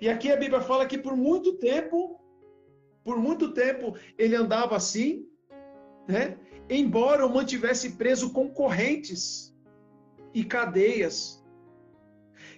[0.00, 2.20] E aqui a Bíblia fala que por muito tempo,
[3.04, 5.26] por muito tempo, ele andava assim,
[6.08, 6.36] né?
[6.68, 9.54] Embora o mantivesse preso com correntes
[10.34, 11.35] e cadeias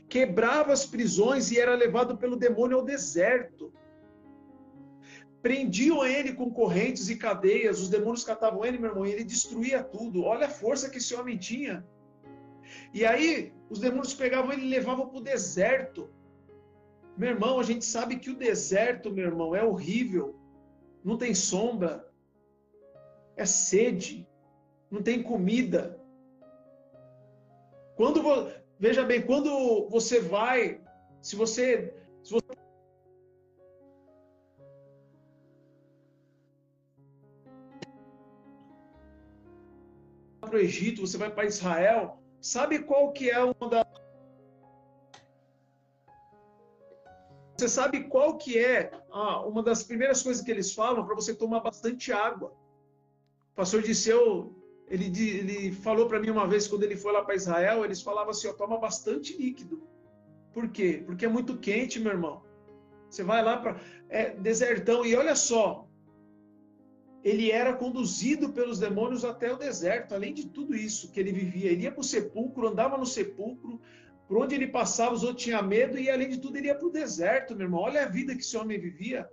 [0.08, 3.72] quebrava as prisões e era levado pelo demônio ao deserto.
[5.42, 9.82] Prendiam ele com correntes e cadeias, os demônios catavam ele, meu irmão, e ele destruía
[9.82, 10.24] tudo.
[10.24, 11.86] Olha a força que esse homem tinha.
[12.92, 16.10] E aí, os demônios pegavam ele e levavam para o deserto.
[17.16, 20.38] Meu irmão, a gente sabe que o deserto, meu irmão, é horrível.
[21.04, 22.08] Não tem sombra,
[23.36, 24.26] é sede,
[24.90, 26.00] não tem comida.
[27.96, 28.22] Quando
[28.78, 30.80] Veja bem, quando você vai,
[31.20, 32.46] se você, se você
[40.40, 43.84] para o Egito, você vai para Israel, sabe qual que é uma da
[47.56, 51.34] Você sabe qual que é ah, uma das primeiras coisas que eles falam para você
[51.34, 52.52] tomar bastante água?
[53.52, 54.54] O pastor Disseu
[54.90, 58.31] ele, ele falou para mim uma vez, quando ele foi lá para Israel, eles falavam
[58.31, 59.87] assim: ó, toma bastante líquido.
[60.53, 61.03] Por quê?
[61.05, 62.42] Porque é muito quente, meu irmão.
[63.09, 63.81] Você vai lá para.
[64.09, 65.05] É desertão.
[65.05, 65.87] E olha só,
[67.22, 70.14] ele era conduzido pelos demônios até o deserto.
[70.14, 73.81] Além de tudo isso que ele vivia, ele ia para o sepulcro, andava no sepulcro,
[74.27, 76.87] por onde ele passava, os outros tinham medo, e além de tudo, ele ia para
[76.87, 77.81] o deserto, meu irmão.
[77.81, 79.29] Olha a vida que esse homem vivia.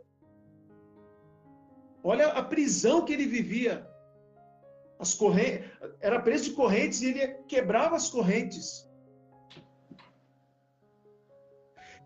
[2.03, 3.87] Olha a prisão que ele vivia.
[4.97, 8.89] As correntes, era preso de correntes e ele quebrava as correntes.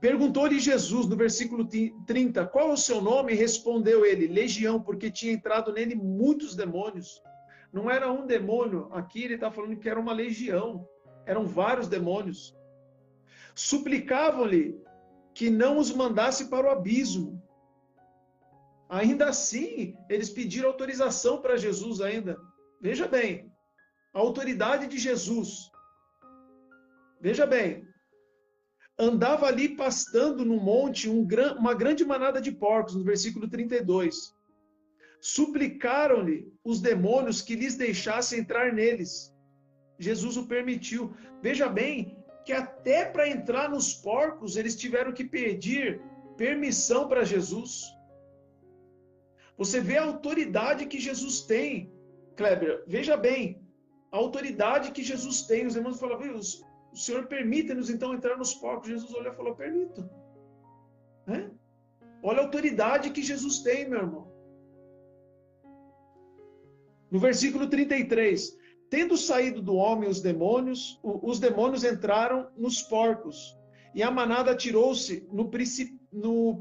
[0.02, 1.68] Perguntou-lhe Jesus no versículo
[2.06, 3.34] 30, qual é o seu nome?
[3.34, 7.22] Respondeu ele, Legião, porque tinha entrado nele muitos demônios.
[7.72, 10.88] Não era um demônio, aqui ele está falando que era uma legião,
[11.26, 12.56] eram vários demônios.
[13.54, 14.82] Suplicavam-lhe
[15.34, 17.42] que não os mandasse para o abismo.
[18.88, 22.38] Ainda assim, eles pediram autorização para Jesus ainda.
[22.82, 23.52] Veja bem,
[24.14, 25.70] a autoridade de Jesus.
[27.20, 27.86] Veja bem,
[28.98, 34.34] andava ali pastando no monte um uma grande manada de porcos, no versículo 32.
[35.22, 39.36] Suplicaram-lhe os demônios que lhes deixasse entrar neles.
[39.98, 41.14] Jesus o permitiu.
[41.42, 46.02] Veja bem que até para entrar nos porcos eles tiveram que pedir
[46.38, 47.84] permissão para Jesus.
[49.58, 51.92] Você vê a autoridade que Jesus tem,
[52.40, 52.84] Kleber.
[52.88, 53.62] Veja bem,
[54.14, 55.68] a autoridade que Jesus tem.
[55.68, 58.88] Os irmãos falavam, o Senhor permite-nos então entrar nos porcos.
[58.88, 60.10] Jesus olhou e falou: Permito.
[61.28, 61.52] Né?
[62.24, 64.32] Olha a autoridade que Jesus tem, meu irmão.
[67.12, 68.58] No versículo 33,
[68.90, 73.58] tendo saído do homem os demônios, os demônios entraram nos porcos,
[73.94, 75.50] e a manada atirou-se no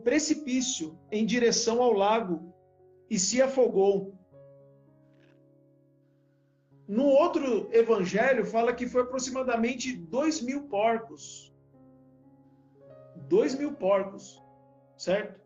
[0.03, 2.53] precipício em direção ao lago
[3.09, 4.18] e se afogou.
[6.89, 11.53] No outro evangelho, fala que foi aproximadamente dois mil porcos.
[13.29, 14.43] Dois mil porcos,
[14.97, 15.39] certo?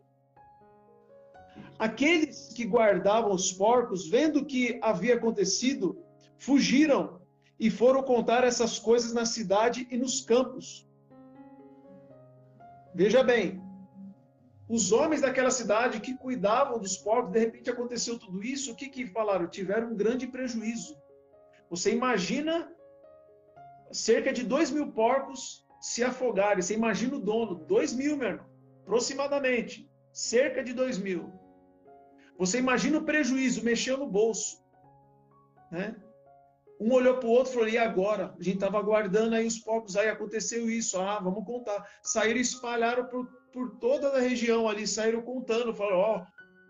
[1.77, 6.01] Aqueles que guardavam os porcos, vendo o que havia acontecido,
[6.37, 7.21] fugiram
[7.59, 10.87] e foram contar essas coisas na cidade e nos campos.
[12.95, 13.61] Veja bem,
[14.69, 18.87] os homens daquela cidade que cuidavam dos porcos, de repente aconteceu tudo isso, o que,
[18.87, 19.47] que falaram?
[19.47, 21.02] Tiveram um grande prejuízo.
[21.73, 22.71] Você imagina
[23.91, 26.61] cerca de dois mil porcos se afogarem.
[26.61, 28.45] Você imagina o dono, dois mil, meu irmão,
[28.83, 31.33] aproximadamente, cerca de dois mil.
[32.37, 34.63] Você imagina o prejuízo, mexeu no bolso,
[35.71, 35.95] né?
[36.79, 38.35] Um olhou para o outro e falou: e agora?
[38.39, 41.89] A gente estava aguardando aí os porcos, aí aconteceu isso, ah, vamos contar.
[42.03, 46.25] Saíram e espalharam por, por toda a região ali, saíram contando, falaram: ó,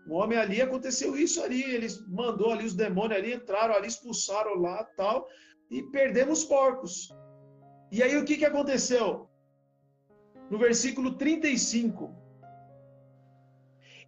[0.06, 4.54] o homem ali aconteceu isso ali, eles mandou ali os demônios ali, entraram ali, expulsaram
[4.60, 5.26] lá, tal,
[5.70, 7.08] e perdemos porcos.
[7.90, 9.28] E aí o que que aconteceu?
[10.50, 12.14] No versículo 35.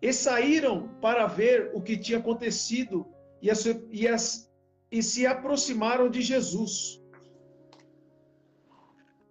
[0.03, 3.07] E saíram para ver o que tinha acontecido
[3.41, 4.53] e, as, e, as,
[4.91, 7.03] e se aproximaram de Jesus.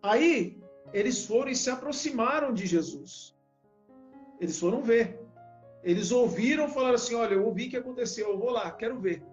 [0.01, 0.60] Aí
[0.93, 3.36] eles foram e se aproximaram de Jesus.
[4.39, 5.24] Eles foram ver.
[5.86, 9.24] Eles ouviram, falaram assim: olha, eu ouvi que aconteceu, eu vou lá, quero ver.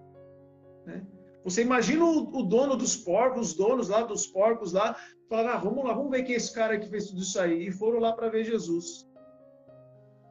[0.85, 1.03] Né?
[1.43, 4.95] Você imagina o, o, dono dos porcos, os donos lá dos porcos lá,
[5.31, 7.67] falaram: ah, vamos lá, vamos ver quem é esse cara que fez tudo isso aí.
[7.67, 9.09] E foram lá para ver Jesus.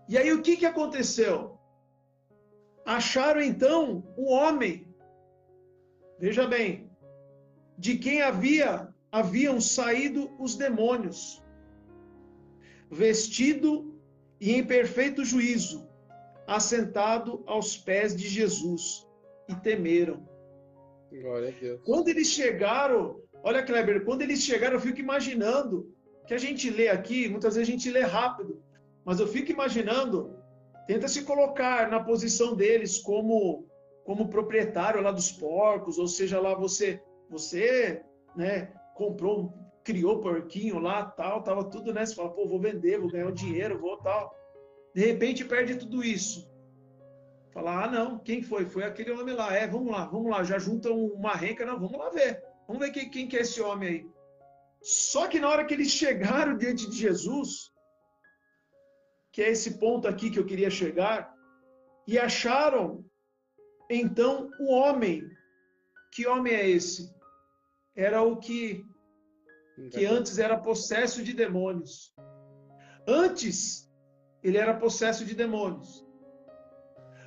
[0.08, 1.58] E aí o que, que aconteceu?
[2.86, 4.88] Acharam então um homem,
[6.20, 6.90] veja bem,
[7.78, 11.44] de quem havia haviam saído os demônios,
[12.90, 14.00] vestido
[14.40, 15.91] e em perfeito juízo,
[16.56, 19.08] assentado aos pés de Jesus
[19.48, 20.28] e temeram.
[21.10, 21.82] Glória a Deus.
[21.86, 25.94] Quando eles chegaram, olha, Kleber, quando eles chegaram, eu fico imaginando,
[26.28, 28.62] que a gente lê aqui, muitas vezes a gente lê rápido,
[29.06, 30.36] mas eu fico imaginando,
[30.88, 33.68] tenta se colocar na posição deles como
[34.04, 38.02] como proprietário lá dos porcos, ou seja, lá você você,
[38.36, 39.54] né, comprou,
[39.86, 43.32] criou porquinho lá, tal, tava tudo, né, você fala, pô, vou vender, vou ganhar o
[43.32, 44.36] dinheiro, vou tal.
[44.94, 46.50] De repente perde tudo isso.
[47.52, 48.66] Falar, ah, não, quem foi?
[48.66, 49.54] Foi aquele homem lá.
[49.54, 52.42] É, vamos lá, vamos lá, já juntam uma renca, não, vamos lá ver.
[52.68, 54.10] Vamos ver quem, quem que é esse homem aí.
[54.82, 57.72] Só que na hora que eles chegaram diante de Jesus,
[59.32, 61.34] que é esse ponto aqui que eu queria chegar,
[62.08, 63.06] e acharam
[63.90, 65.22] então o homem.
[66.14, 67.14] Que homem é esse?
[67.96, 68.86] Era o que
[69.92, 72.14] que antes era possesso de demônios.
[73.08, 73.90] Antes
[74.44, 76.06] ele era possesso de demônios.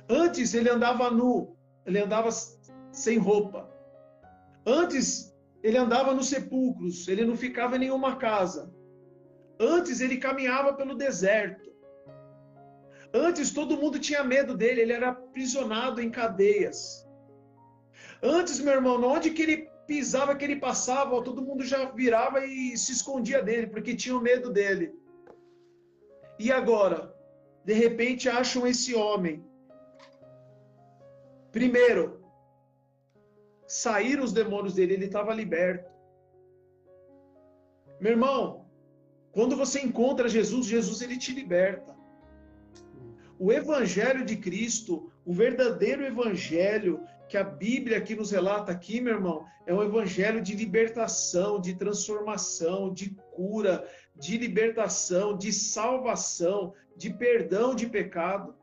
[0.09, 2.29] Antes ele andava nu, ele andava
[2.91, 3.69] sem roupa.
[4.65, 8.73] Antes ele andava nos sepulcros, ele não ficava em nenhuma casa.
[9.59, 11.73] Antes ele caminhava pelo deserto.
[13.13, 17.07] Antes todo mundo tinha medo dele, ele era aprisionado em cadeias.
[18.21, 22.77] Antes, meu irmão, onde que ele pisava, que ele passava, todo mundo já virava e
[22.77, 24.93] se escondia dele, porque tinham medo dele.
[26.37, 27.13] E agora?
[27.63, 29.43] De repente acham esse homem.
[31.51, 32.23] Primeiro,
[33.65, 35.89] saíram os demônios dele, ele estava liberto.
[37.99, 38.65] Meu irmão,
[39.31, 41.95] quando você encontra Jesus, Jesus ele te liberta.
[43.39, 49.15] O evangelho de Cristo, o verdadeiro evangelho que a Bíblia aqui nos relata aqui, meu
[49.15, 57.13] irmão, é um evangelho de libertação, de transformação, de cura, de libertação, de salvação, de
[57.13, 58.55] perdão de pecado.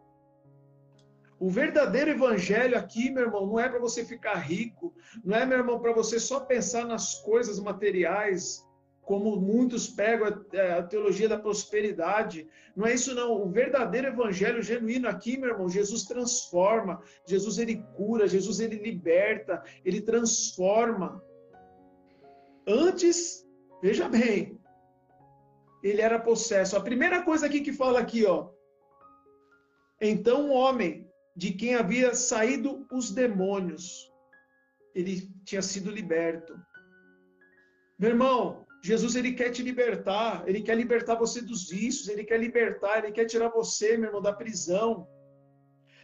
[1.38, 4.94] O verdadeiro evangelho aqui, meu irmão, não é para você ficar rico,
[5.24, 8.64] não é, meu irmão, para você só pensar nas coisas materiais,
[9.03, 12.48] como muitos pegam a, é, a, teologia da prosperidade.
[12.76, 13.42] Não é isso não.
[13.42, 19.62] O verdadeiro evangelho genuíno aqui, meu irmão, Jesus transforma, Jesus ele cura, Jesus ele liberta,
[19.84, 21.20] ele transforma.
[22.66, 23.44] Antes,
[23.82, 24.61] veja bem,
[25.83, 26.76] ele era possesso.
[26.76, 28.51] A primeira coisa aqui que fala aqui, ó.
[30.01, 34.11] Então o homem de quem havia saído os demônios,
[34.95, 36.55] ele tinha sido liberto.
[37.99, 42.39] Meu irmão, Jesus ele quer te libertar, ele quer libertar você dos vícios, ele quer
[42.39, 45.07] libertar, ele quer tirar você, meu irmão, da prisão.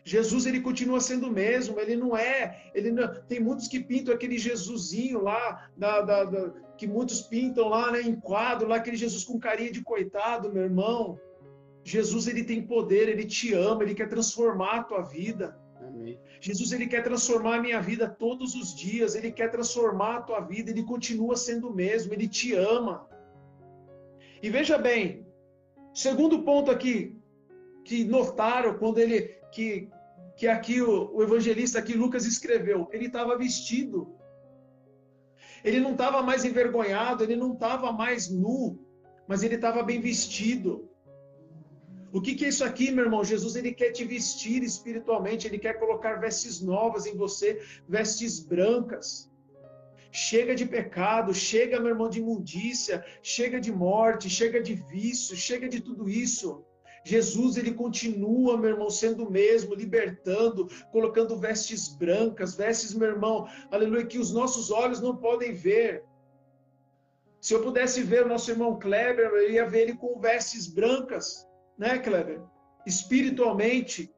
[0.08, 4.14] Jesus ele continua sendo o mesmo, ele não é, ele não, tem muitos que pintam
[4.14, 8.96] aquele Jesusinho lá, da, da, da, que muitos pintam lá, né, em quadro, lá aquele
[8.96, 11.20] Jesus com carinha de coitado, meu irmão.
[11.84, 15.60] Jesus ele tem poder, ele te ama, ele quer transformar a tua vida.
[15.86, 16.18] Amém.
[16.40, 20.40] Jesus ele quer transformar a minha vida todos os dias, ele quer transformar a tua
[20.40, 23.06] vida, ele continua sendo o mesmo, ele te ama.
[24.42, 25.26] E veja bem,
[25.92, 27.14] segundo ponto aqui
[27.84, 29.90] que notaram quando ele que
[30.38, 34.16] que aqui o, o evangelista aqui Lucas escreveu, ele estava vestido.
[35.64, 38.78] Ele não estava mais envergonhado, ele não estava mais nu,
[39.26, 40.88] mas ele estava bem vestido.
[42.12, 43.24] O que, que, é isso aqui, meu irmão?
[43.24, 49.28] Jesus ele quer te vestir espiritualmente, ele quer colocar vestes novas em você, vestes brancas.
[50.12, 55.68] Chega de pecado, chega, meu irmão, de imundícia, chega de morte, chega de vício, chega
[55.68, 56.64] de tudo isso.
[57.04, 63.46] Jesus, ele continua, meu irmão, sendo o mesmo, libertando, colocando vestes brancas, vestes, meu irmão,
[63.70, 66.04] aleluia, que os nossos olhos não podem ver.
[67.40, 71.48] Se eu pudesse ver o nosso irmão Kleber, eu ia ver ele com vestes brancas
[71.78, 72.42] né, Kleber?
[72.84, 74.12] Espiritualmente.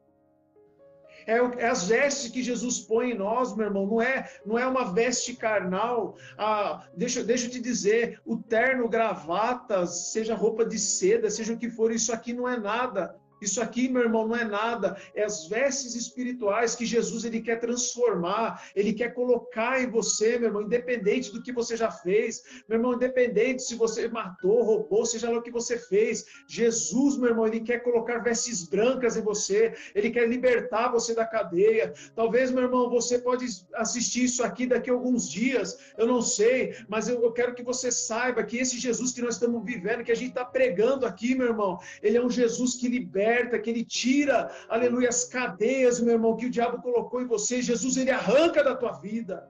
[1.26, 3.86] É, é, as vestes que Jesus põe em nós, meu irmão.
[3.86, 6.16] Não é, não é uma veste carnal.
[6.36, 11.58] Ah, deixa, deixa eu te dizer, o terno, gravatas, seja roupa de seda, seja o
[11.58, 13.16] que for, isso aqui não é nada.
[13.40, 17.58] Isso aqui, meu irmão, não é nada, é as vestes espirituais que Jesus ele quer
[17.58, 22.78] transformar, ele quer colocar em você, meu irmão, independente do que você já fez, meu
[22.78, 27.46] irmão, independente se você matou, roubou, seja lá o que você fez, Jesus, meu irmão,
[27.46, 31.94] ele quer colocar vestes brancas em você, ele quer libertar você da cadeia.
[32.14, 36.74] Talvez, meu irmão, você pode assistir isso aqui daqui a alguns dias, eu não sei,
[36.88, 40.12] mas eu, eu quero que você saiba que esse Jesus que nós estamos vivendo, que
[40.12, 43.70] a gente está pregando aqui, meu irmão, ele é um Jesus que liberta liberta, que
[43.70, 47.62] ele tira, aleluia, as cadeias, meu irmão, que o diabo colocou em você.
[47.62, 49.48] Jesus, ele arranca da tua vida.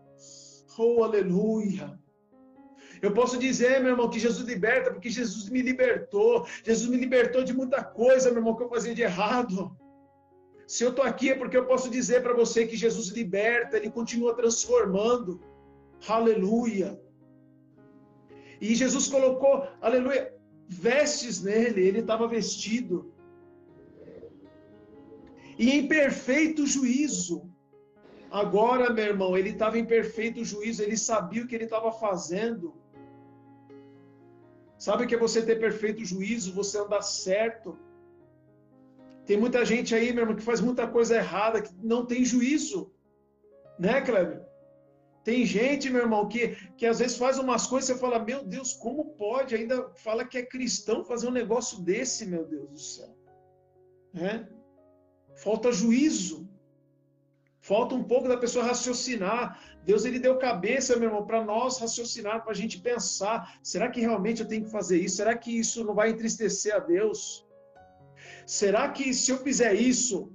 [0.78, 1.98] Oh, aleluia.
[3.02, 6.46] Eu posso dizer, meu irmão, que Jesus liberta, porque Jesus me libertou.
[6.64, 9.74] Jesus me libertou de muita coisa, meu irmão, que eu fazia de errado.
[10.66, 13.90] Se eu estou aqui é porque eu posso dizer para você que Jesus liberta, ele
[13.90, 15.40] continua transformando.
[16.06, 17.00] Aleluia.
[18.60, 20.32] E Jesus colocou, aleluia,
[20.68, 23.12] vestes nele, ele estava vestido
[25.60, 27.38] e em perfeito juízo.
[28.30, 32.74] Agora, meu irmão, ele estava em perfeito juízo, ele sabia o que ele estava fazendo.
[34.78, 37.78] Sabe o que é você ter perfeito juízo, você andar certo?
[39.26, 42.90] Tem muita gente aí, meu irmão, que faz muita coisa errada, que não tem juízo.
[43.78, 44.42] Né, Kleber?
[45.22, 48.42] Tem gente, meu irmão, que, que às vezes faz umas coisas e você fala, meu
[48.42, 49.54] Deus, como pode?
[49.54, 53.14] Ainda fala que é cristão fazer um negócio desse, meu Deus do céu.
[54.14, 54.48] Né?
[55.44, 56.48] Falta juízo.
[57.60, 59.60] Falta um pouco da pessoa raciocinar.
[59.84, 64.00] Deus ele deu cabeça, meu irmão, para nós raciocinar, para a gente pensar: será que
[64.00, 65.16] realmente eu tenho que fazer isso?
[65.16, 67.46] Será que isso não vai entristecer a Deus?
[68.46, 70.32] Será que se eu fizer isso,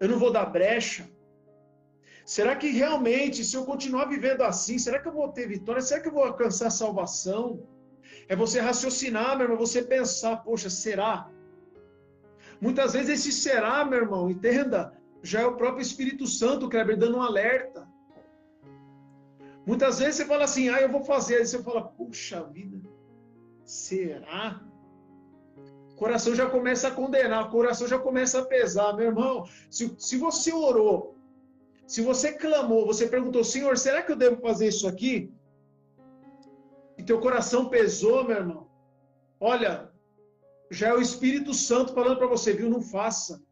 [0.00, 1.08] eu não vou dar brecha?
[2.24, 5.82] Será que realmente, se eu continuar vivendo assim, será que eu vou ter vitória?
[5.82, 7.66] Será que eu vou alcançar salvação?
[8.28, 11.28] É você raciocinar, meu irmão, você pensar: poxa, será?
[12.60, 14.92] Muitas vezes esse será, meu irmão, entenda,
[15.22, 17.88] já é o próprio Espírito Santo, Kleber, dando um alerta.
[19.66, 21.36] Muitas vezes você fala assim, ah, eu vou fazer.
[21.36, 22.80] Aí você fala, puxa vida,
[23.64, 24.60] será?
[25.92, 28.94] O coração já começa a condenar, o coração já começa a pesar.
[28.94, 31.16] Meu irmão, se, se você orou,
[31.86, 35.32] se você clamou, você perguntou, Senhor, será que eu devo fazer isso aqui?
[36.96, 38.68] E teu coração pesou, meu irmão.
[39.38, 39.89] Olha,
[40.70, 42.70] já é o Espírito Santo falando para você, viu?
[42.70, 43.42] Não faça.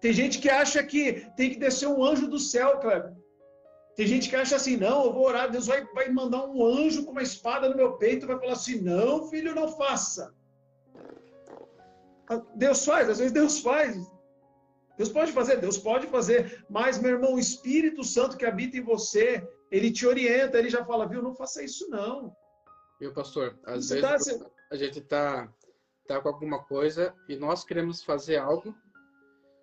[0.00, 3.14] Tem gente que acha que tem que descer um anjo do céu, Kleber.
[3.96, 7.04] Tem gente que acha assim, não, eu vou orar, Deus vai, vai mandar um anjo
[7.04, 10.34] com uma espada no meu peito, vai falar assim, não, filho, não faça.
[12.56, 13.96] Deus faz, às vezes Deus faz.
[14.96, 18.82] Deus pode fazer, Deus pode fazer, mas, meu irmão, o Espírito Santo que habita em
[18.82, 22.34] você, ele te orienta, ele já fala, viu, não faça isso não.
[23.00, 23.58] Viu, pastor?
[23.64, 25.52] Às você vezes tá, a gente tá,
[26.06, 28.74] tá com alguma coisa e nós queremos fazer algo,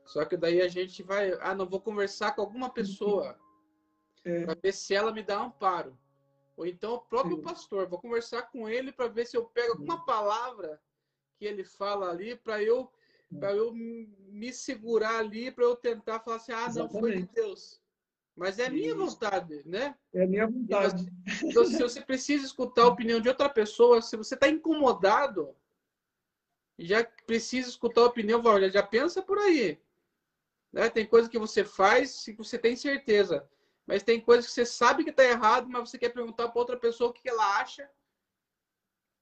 [0.05, 3.37] só que daí a gente vai, ah, não vou conversar com alguma pessoa
[4.25, 4.45] é.
[4.45, 5.97] para ver se ela me dá amparo.
[6.57, 10.05] Ou então o próprio pastor, vou conversar com ele para ver se eu pego alguma
[10.05, 10.81] palavra
[11.37, 12.91] que ele fala ali para eu
[13.39, 17.81] para eu me segurar ali para eu tentar falar assim, ah, não foi de Deus.
[18.35, 19.95] Mas é minha vontade, né?
[20.13, 21.05] É minha vontade.
[21.43, 25.55] Então, se você precisa escutar a opinião de outra pessoa, se você está incomodado,
[26.85, 29.79] já precisa escutar a opinião, já pensa por aí.
[30.71, 30.89] Né?
[30.89, 33.47] Tem coisa que você faz que você tem certeza.
[33.85, 36.77] Mas tem coisas que você sabe que está errado, mas você quer perguntar para outra
[36.77, 37.89] pessoa o que ela acha.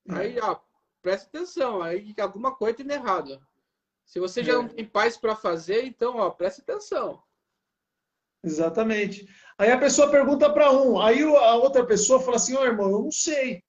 [0.09, 0.43] Aí, é.
[0.43, 0.59] ó,
[1.01, 3.41] presta atenção, aí alguma coisa tem errado.
[4.05, 4.55] Se você já é.
[4.55, 7.21] não tem paz para fazer, então, ó, presta atenção.
[8.43, 9.27] Exatamente.
[9.57, 12.91] Aí a pessoa pergunta para um, aí a outra pessoa fala assim: Ó, oh, irmão,
[12.91, 13.63] eu não sei.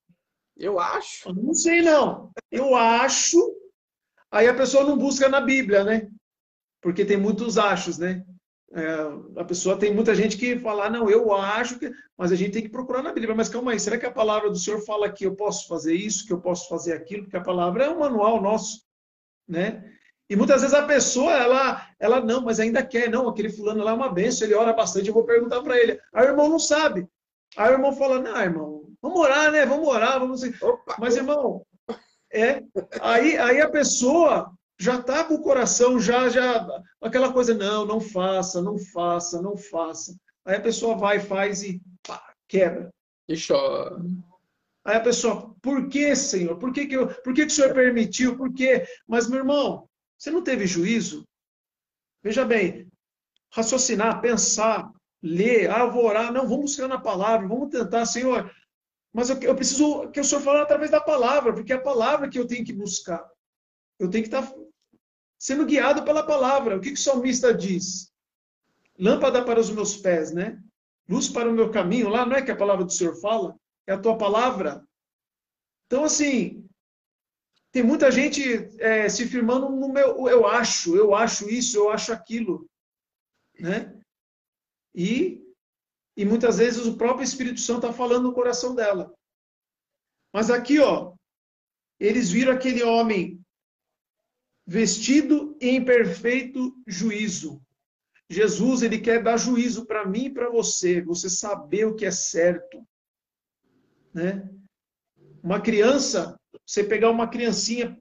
[0.56, 1.28] Eu acho.
[1.28, 2.32] Eu não sei, não.
[2.50, 3.38] Eu acho.
[4.30, 6.08] Aí a pessoa não busca na Bíblia, né?
[6.80, 8.24] Porque tem muitos achos, né?
[8.72, 11.90] É, a pessoa tem muita gente que fala, ah, não, eu acho que.
[12.16, 13.34] Mas a gente tem que procurar na Bíblia.
[13.34, 16.26] Mas calma aí, será que a palavra do Senhor fala que eu posso fazer isso,
[16.26, 17.24] que eu posso fazer aquilo?
[17.24, 18.84] Porque a palavra é um manual nosso,
[19.48, 19.84] né?
[20.28, 23.90] E muitas vezes a pessoa, ela, ela não, mas ainda quer, não, aquele fulano lá
[23.90, 26.00] é uma benção, ele ora bastante, eu vou perguntar para ele.
[26.14, 27.08] Aí o irmão não sabe.
[27.56, 29.66] Aí o irmão fala, não, irmão, vamos orar, né?
[29.66, 30.42] Vamos orar, vamos.
[30.62, 31.66] Opa, mas, irmão,
[32.32, 32.62] é.
[33.00, 36.66] Aí, aí a pessoa já está com o coração, já, já,
[37.02, 40.16] aquela coisa, não, não faça, não faça, não faça.
[40.44, 42.90] Aí a pessoa vai, faz e pá, quebra.
[43.28, 43.96] E chora.
[44.84, 46.56] Aí a pessoa, por que, Senhor?
[46.56, 48.36] Por que, que, eu, por que, que o Senhor permitiu?
[48.36, 48.86] Por quê?
[49.06, 51.26] Mas, meu irmão, você não teve juízo?
[52.22, 52.90] Veja bem,
[53.52, 54.90] raciocinar, pensar,
[55.22, 58.50] ler, ah, eu vou orar, não, vamos buscar na palavra, vamos tentar, Senhor.
[59.12, 62.28] Mas eu, eu preciso que o Senhor fale através da palavra, porque é a palavra
[62.28, 63.28] que eu tenho que buscar.
[63.98, 64.52] Eu tenho que estar
[65.38, 66.76] sendo guiado pela palavra.
[66.76, 68.12] O que, que o salmista diz?
[68.98, 70.62] Lâmpada para os meus pés, né?
[71.08, 72.08] Luz para o meu caminho.
[72.08, 73.56] Lá não é que a palavra do Senhor fala?
[73.86, 74.84] É a tua palavra.
[75.86, 76.64] Então, assim,
[77.72, 78.42] tem muita gente
[78.78, 80.28] é, se firmando no meu.
[80.28, 82.68] Eu acho, eu acho isso, eu acho aquilo.
[83.58, 83.98] Né?
[84.94, 85.42] E,
[86.20, 89.10] e muitas vezes o próprio Espírito Santo está falando no coração dela.
[90.30, 91.14] Mas aqui, ó,
[91.98, 93.40] eles viram aquele homem
[94.66, 97.58] vestido em perfeito juízo.
[98.28, 102.10] Jesus, ele quer dar juízo para mim e para você, você saber o que é
[102.10, 102.86] certo.
[104.12, 104.46] Né?
[105.42, 107.98] Uma criança, você pegar uma criancinha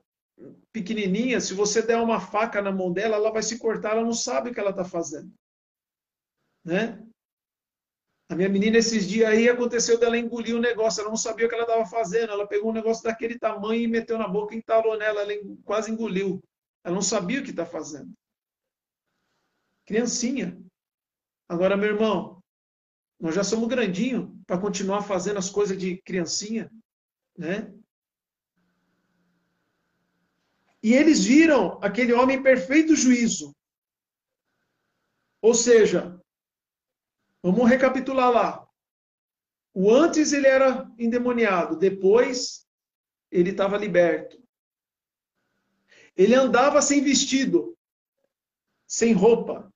[0.74, 4.12] pequenininha, se você der uma faca na mão dela, ela vai se cortar, ela não
[4.12, 5.34] sabe o que ela está fazendo.
[6.66, 7.02] Né?
[8.30, 11.50] A minha menina, esses dias aí, aconteceu dela engolir um negócio, ela não sabia o
[11.50, 14.60] que ela estava fazendo, ela pegou um negócio daquele tamanho e meteu na boca e
[14.60, 15.34] entalou nela, ela
[15.66, 16.40] quase engoliu.
[16.84, 18.14] Ela não sabia o que está fazendo.
[19.84, 20.62] Criancinha.
[21.48, 22.40] Agora, meu irmão,
[23.20, 26.72] nós já somos grandinho para continuar fazendo as coisas de criancinha,
[27.36, 27.74] né?
[30.84, 33.56] E eles viram aquele homem em perfeito juízo.
[35.42, 36.19] Ou seja,
[37.42, 38.70] vamos recapitular lá.
[39.74, 42.68] O antes ele era endemoniado, depois
[43.32, 44.42] ele estava liberto.
[46.16, 47.78] Ele andava sem vestido,
[48.88, 49.72] sem roupa.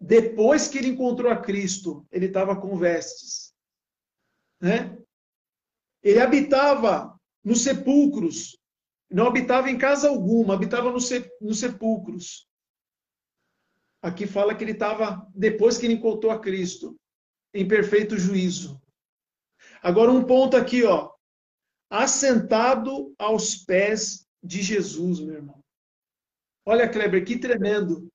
[0.00, 3.54] Depois que ele encontrou a Cristo, ele estava com vestes.
[4.58, 4.96] Né?
[6.02, 8.58] Ele habitava nos sepulcros,
[9.10, 12.48] não habitava em casa alguma, habitava nos sepulcros.
[14.02, 16.96] Aqui fala que ele estava, depois que ele encontrou a Cristo,
[17.52, 18.80] em perfeito juízo.
[19.82, 21.10] Agora, um ponto aqui, ó.
[21.90, 25.60] Assentado aos pés de Jesus, meu irmão.
[26.64, 28.08] Olha, Kleber, que tremendo.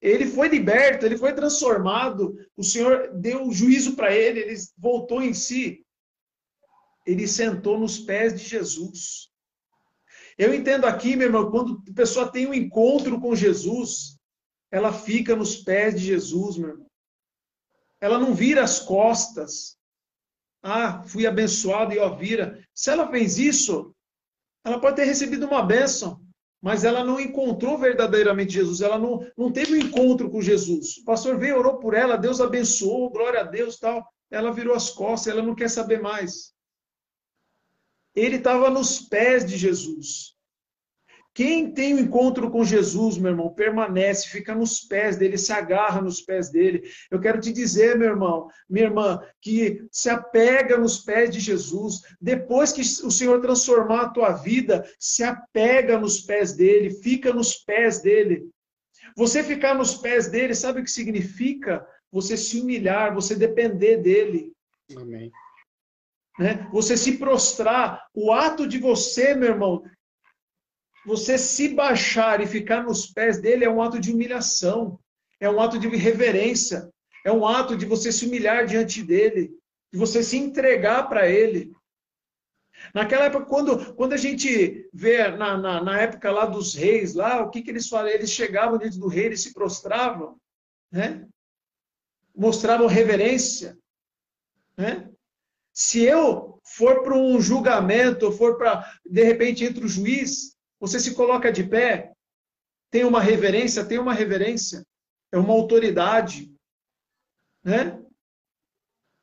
[0.00, 2.34] Ele foi liberto, ele foi transformado.
[2.56, 5.84] O Senhor deu juízo para ele, ele voltou em si.
[7.06, 9.30] Ele sentou nos pés de Jesus.
[10.38, 14.18] Eu entendo aqui, meu irmão, quando a pessoa tem um encontro com Jesus,
[14.72, 16.86] ela fica nos pés de Jesus, meu irmão.
[18.00, 19.76] Ela não vira as costas.
[20.62, 22.58] Ah, fui abençoado e ó, vira.
[22.74, 23.94] Se ela fez isso,
[24.64, 26.24] ela pode ter recebido uma bênção,
[26.60, 28.80] mas ela não encontrou verdadeiramente Jesus.
[28.80, 30.96] Ela não, não teve um encontro com Jesus.
[30.98, 34.08] O pastor veio, orou por ela, Deus abençoou, glória a Deus tal.
[34.30, 36.54] Ela virou as costas, ela não quer saber mais.
[38.14, 40.31] Ele estava nos pés de Jesus.
[41.34, 45.50] Quem tem o um encontro com Jesus, meu irmão, permanece, fica nos pés dele, se
[45.50, 46.82] agarra nos pés dele.
[47.10, 52.02] Eu quero te dizer, meu irmão, minha irmã, que se apega nos pés de Jesus.
[52.20, 57.54] Depois que o Senhor transformar a tua vida, se apega nos pés dele, fica nos
[57.54, 58.46] pés dele.
[59.16, 61.86] Você ficar nos pés dele, sabe o que significa?
[62.10, 64.52] Você se humilhar, você depender dele.
[64.94, 65.32] Amém.
[66.38, 66.68] Né?
[66.72, 69.82] Você se prostrar, o ato de você, meu irmão,
[71.04, 74.98] você se baixar e ficar nos pés dele é um ato de humilhação,
[75.40, 76.90] é um ato de reverência,
[77.24, 79.50] é um ato de você se humilhar diante dele,
[79.92, 81.72] de você se entregar para ele.
[82.94, 87.42] Naquela época, quando, quando a gente vê na, na, na, época lá dos reis, lá,
[87.42, 88.14] o que, que eles faziam?
[88.14, 90.36] Eles chegavam diante do rei, eles se prostravam,
[90.90, 91.26] né?
[92.34, 93.78] mostravam reverência.
[94.76, 95.08] Né?
[95.72, 101.14] Se eu for para um julgamento, for para, de repente, entre o juiz, você se
[101.14, 102.12] coloca de pé,
[102.90, 104.84] tem uma reverência, tem uma reverência,
[105.30, 106.52] é uma autoridade,
[107.62, 108.02] né?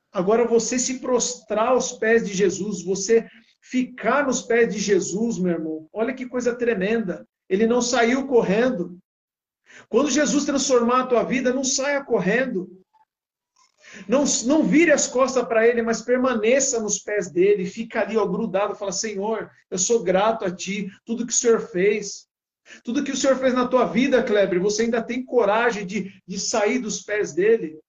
[0.09, 3.29] Agora você se prostrar aos pés de Jesus, você
[3.61, 5.89] ficar nos pés de Jesus, meu irmão.
[5.91, 7.27] Olha que coisa tremenda.
[7.49, 8.97] Ele não saiu correndo.
[9.89, 12.78] Quando Jesus transformar a tua vida, não saia correndo.
[14.07, 17.65] Não, não vire as costas para ele, mas permaneça nos pés dele.
[17.65, 18.75] Fica ali, ó, grudado.
[18.75, 20.91] Fala, Senhor, eu sou grato a ti.
[21.05, 22.27] Tudo que o Senhor fez.
[22.83, 26.39] Tudo que o Senhor fez na tua vida, Kleber, você ainda tem coragem de, de
[26.39, 27.79] sair dos pés dele.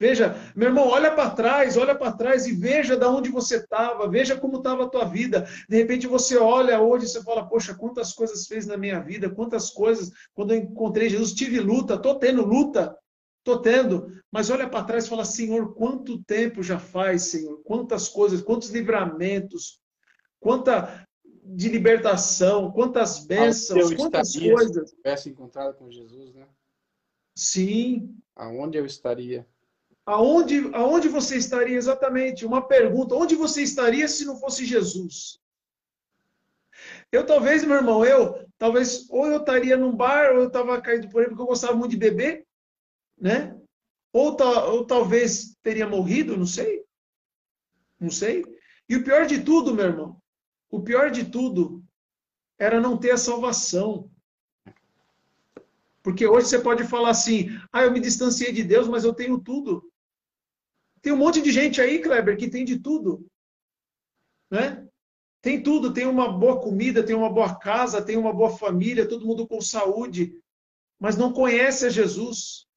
[0.00, 4.08] Veja, meu irmão, olha para trás, olha para trás e veja de onde você estava,
[4.08, 5.46] veja como estava a tua vida.
[5.68, 9.28] De repente você olha hoje e você fala, poxa, quantas coisas fez na minha vida,
[9.28, 12.96] quantas coisas, quando eu encontrei Jesus, tive luta, estou tendo luta.
[13.40, 17.62] Estou tendo, mas olha para trás e fala: Senhor, quanto tempo já faz, Senhor?
[17.64, 19.80] Quantas coisas, quantos livramentos,
[20.38, 21.06] quanta
[21.42, 24.90] de libertação, quantas bênçãos, quantas coisas.
[24.90, 26.46] Se tivesse encontrado com Jesus, né?
[27.34, 28.14] Sim.
[28.36, 29.46] Aonde eu estaria?
[30.04, 32.44] Aonde, aonde você estaria exatamente?
[32.44, 35.40] Uma pergunta: onde você estaria se não fosse Jesus?
[37.10, 41.08] Eu talvez, meu irmão, eu talvez ou eu estaria num bar ou eu estava caído
[41.08, 42.46] por aí porque eu gostava muito de beber
[43.20, 43.56] né?
[44.12, 46.84] Ou, ou talvez teria morrido, não sei.
[47.98, 48.44] Não sei.
[48.88, 50.20] E o pior de tudo, meu irmão,
[50.70, 51.84] o pior de tudo
[52.58, 54.10] era não ter a salvação.
[56.02, 59.38] Porque hoje você pode falar assim: ah, eu me distanciei de Deus, mas eu tenho
[59.38, 59.88] tudo.
[61.02, 63.26] Tem um monte de gente aí, Kleber, que tem de tudo.
[64.50, 64.86] Né?
[65.40, 69.26] Tem tudo, tem uma boa comida, tem uma boa casa, tem uma boa família, todo
[69.26, 70.38] mundo com saúde,
[70.98, 72.68] mas não conhece a Jesus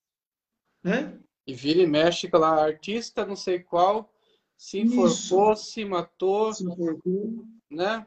[0.83, 1.17] né?
[1.45, 4.13] E vira e mexe lá, artista não sei qual,
[4.57, 6.65] se enforcou, se matou, se
[7.69, 8.05] né?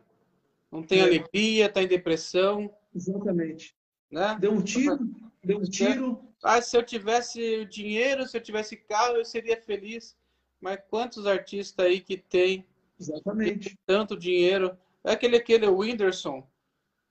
[0.71, 1.03] Não tem é.
[1.03, 2.73] alegria, está em depressão.
[2.95, 3.75] Exatamente.
[4.11, 4.37] Né?
[4.41, 4.99] Deu um tiro,
[5.45, 6.21] deu um tiro.
[6.43, 10.17] Ah, se eu tivesse dinheiro, se eu tivesse carro, eu seria feliz.
[10.61, 12.67] Mas quantos artistas aí que tem,
[12.99, 13.69] Exatamente.
[13.71, 14.77] Tem tanto dinheiro?
[15.05, 16.47] É aquele aquele Whindersson.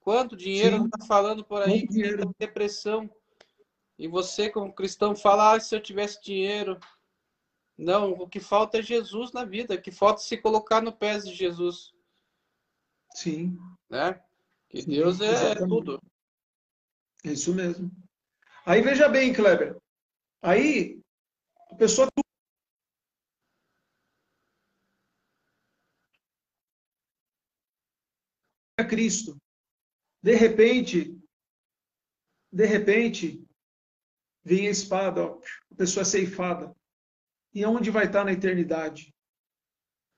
[0.02, 1.88] Quanto dinheiro está falando por aí?
[2.38, 3.10] Depressão.
[3.98, 6.80] E você, como cristão, fala: ah, se eu tivesse dinheiro.
[7.78, 10.96] Não, o que falta é Jesus na vida, o que falta é se colocar no
[10.96, 11.94] pés de Jesus.
[13.14, 13.58] Sim.
[13.90, 14.22] Né?
[14.70, 15.70] Que Sim, Deus é exatamente.
[15.70, 16.02] tudo.
[17.26, 17.92] É isso mesmo.
[18.66, 19.78] Aí veja bem, Kleber.
[20.42, 21.02] Aí
[21.72, 22.08] a pessoa
[28.78, 29.38] a Cristo.
[30.22, 31.18] De repente,
[32.52, 33.45] de repente,
[34.46, 35.40] vem a espada, ó,
[35.72, 36.74] a pessoa é ceifada.
[37.54, 39.14] E aonde vai estar na eternidade?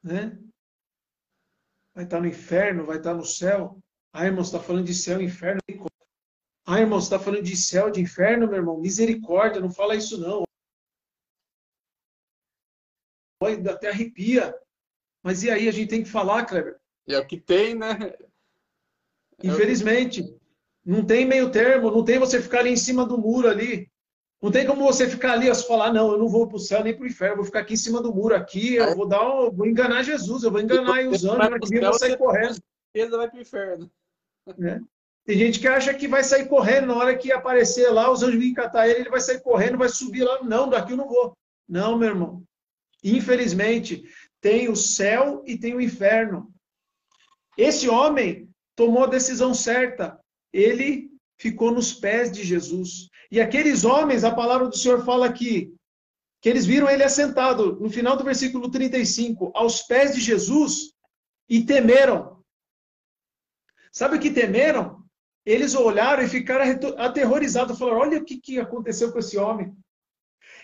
[0.04, 0.38] Né?
[1.96, 3.80] Vai estar no inferno, vai estar no céu.
[4.12, 5.62] Ah, irmão, está falando de céu, inferno.
[6.66, 8.80] Ah, irmão, está falando de céu, de inferno, meu irmão.
[8.80, 10.44] Misericórdia, não fala isso não.
[13.72, 14.54] Até arrepia.
[15.24, 16.80] Mas e aí, a gente tem que falar, Kleber?
[17.08, 17.96] É o que tem, né?
[19.42, 20.24] Infelizmente.
[20.84, 23.92] Não tem meio termo, não tem você ficar ali em cima do muro ali.
[24.42, 26.84] Não tem como você ficar ali e falar, não, eu não vou para o céu
[26.84, 29.28] nem para o inferno, vou ficar aqui em cima do muro aqui, eu vou dar,
[29.28, 32.58] um, vou enganar Jesus, eu vou enganar os anjos aqui, eu vou sair correndo.
[32.94, 33.92] Ele vai para o inferno.
[34.64, 34.80] É.
[35.26, 38.40] Tem gente que acha que vai sair correndo na hora que aparecer lá, os anjos
[38.40, 40.44] vêm catar ele, ele vai sair correndo, vai subir lá.
[40.44, 41.36] Não, daqui eu não vou.
[41.68, 42.44] Não, meu irmão.
[43.04, 44.04] Infelizmente,
[44.40, 46.50] tem o céu e tem o inferno.
[47.58, 50.20] Esse homem tomou a decisão certa.
[50.54, 53.10] Ele ficou nos pés de Jesus.
[53.32, 55.74] E aqueles homens, a palavra do Senhor fala aqui,
[56.42, 60.94] que eles viram ele assentado, no final do versículo 35, aos pés de Jesus
[61.50, 62.44] e temeram.
[63.92, 65.04] Sabe o que temeram?
[65.46, 66.66] Eles olharam e ficaram
[66.98, 69.76] aterrorizados, falaram: olha o que, que aconteceu com esse homem.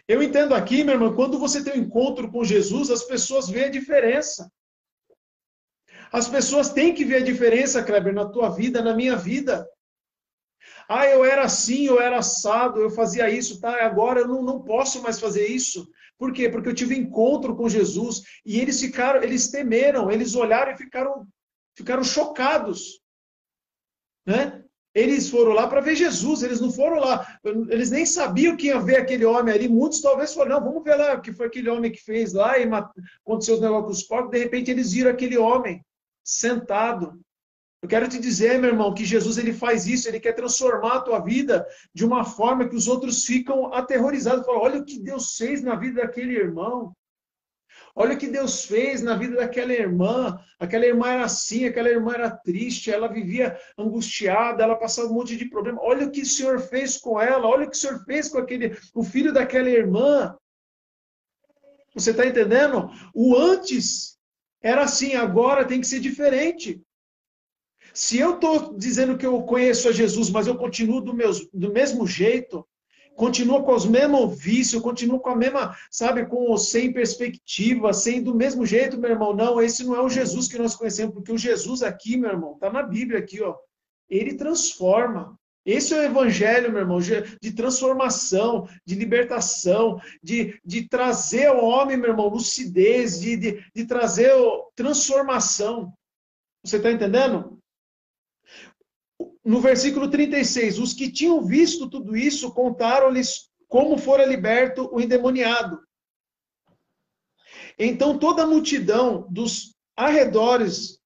[0.08, 3.66] Eu entendo aqui, meu irmão, quando você tem um encontro com Jesus, as pessoas veem
[3.66, 4.52] a diferença.
[6.12, 9.68] As pessoas têm que ver a diferença, Kleber, na tua vida, na minha vida.
[10.90, 13.86] Ah, eu era assim, eu era assado, eu fazia isso, tá?
[13.86, 15.88] Agora eu não, não posso mais fazer isso.
[16.18, 16.50] Por quê?
[16.50, 21.28] Porque eu tive encontro com Jesus e eles ficaram, eles temeram, eles olharam e ficaram,
[21.76, 23.02] ficaram chocados,
[24.26, 24.64] né?
[24.96, 28.80] Eles foram lá para ver Jesus, eles não foram lá, eles nem sabiam que ia
[28.80, 29.68] ver aquele homem ali.
[29.68, 32.60] Muitos talvez falaram, não, vamos ver lá o que foi aquele homem que fez lá
[32.60, 32.70] e
[33.24, 34.32] aconteceu os negócios com os porcos.
[34.32, 35.84] De repente eles viram aquele homem
[36.24, 37.20] sentado.
[37.84, 41.02] Eu quero te dizer, meu irmão, que Jesus ele faz isso, ele quer transformar a
[41.02, 44.46] tua vida de uma forma que os outros ficam aterrorizados.
[44.46, 46.96] Falam, olha o que Deus fez na vida daquele irmão.
[47.94, 50.40] Olha o que Deus fez na vida daquela irmã.
[50.58, 55.36] Aquela irmã era assim, aquela irmã era triste, ela vivia angustiada, ela passava um monte
[55.36, 55.78] de problema.
[55.82, 58.38] Olha o que o Senhor fez com ela, olha o que o Senhor fez com
[58.38, 60.34] aquele, o filho daquela irmã.
[61.94, 62.90] Você está entendendo?
[63.14, 64.18] O antes
[64.62, 66.82] era assim, agora tem que ser diferente.
[67.94, 71.72] Se eu estou dizendo que eu conheço a Jesus, mas eu continuo do, meus, do
[71.72, 72.68] mesmo jeito,
[73.16, 78.34] continua com os mesmos vícios, continua com a mesma, sabe, com sem perspectiva, sem do
[78.34, 79.36] mesmo jeito, meu irmão.
[79.36, 82.54] Não, esse não é o Jesus que nós conhecemos, porque o Jesus aqui, meu irmão,
[82.54, 83.56] está na Bíblia aqui, ó.
[84.10, 85.38] Ele transforma.
[85.66, 91.96] Esse é o evangelho, meu irmão, de transformação, de libertação, de, de trazer ao homem,
[91.96, 94.34] meu irmão, lucidez, de, de, de trazer
[94.76, 95.94] transformação.
[96.66, 97.53] Você está entendendo?
[99.44, 105.82] No versículo 36, os que tinham visto tudo isso contaram-lhes como fora liberto o endemoniado.
[107.78, 111.00] Então toda a multidão dos arredores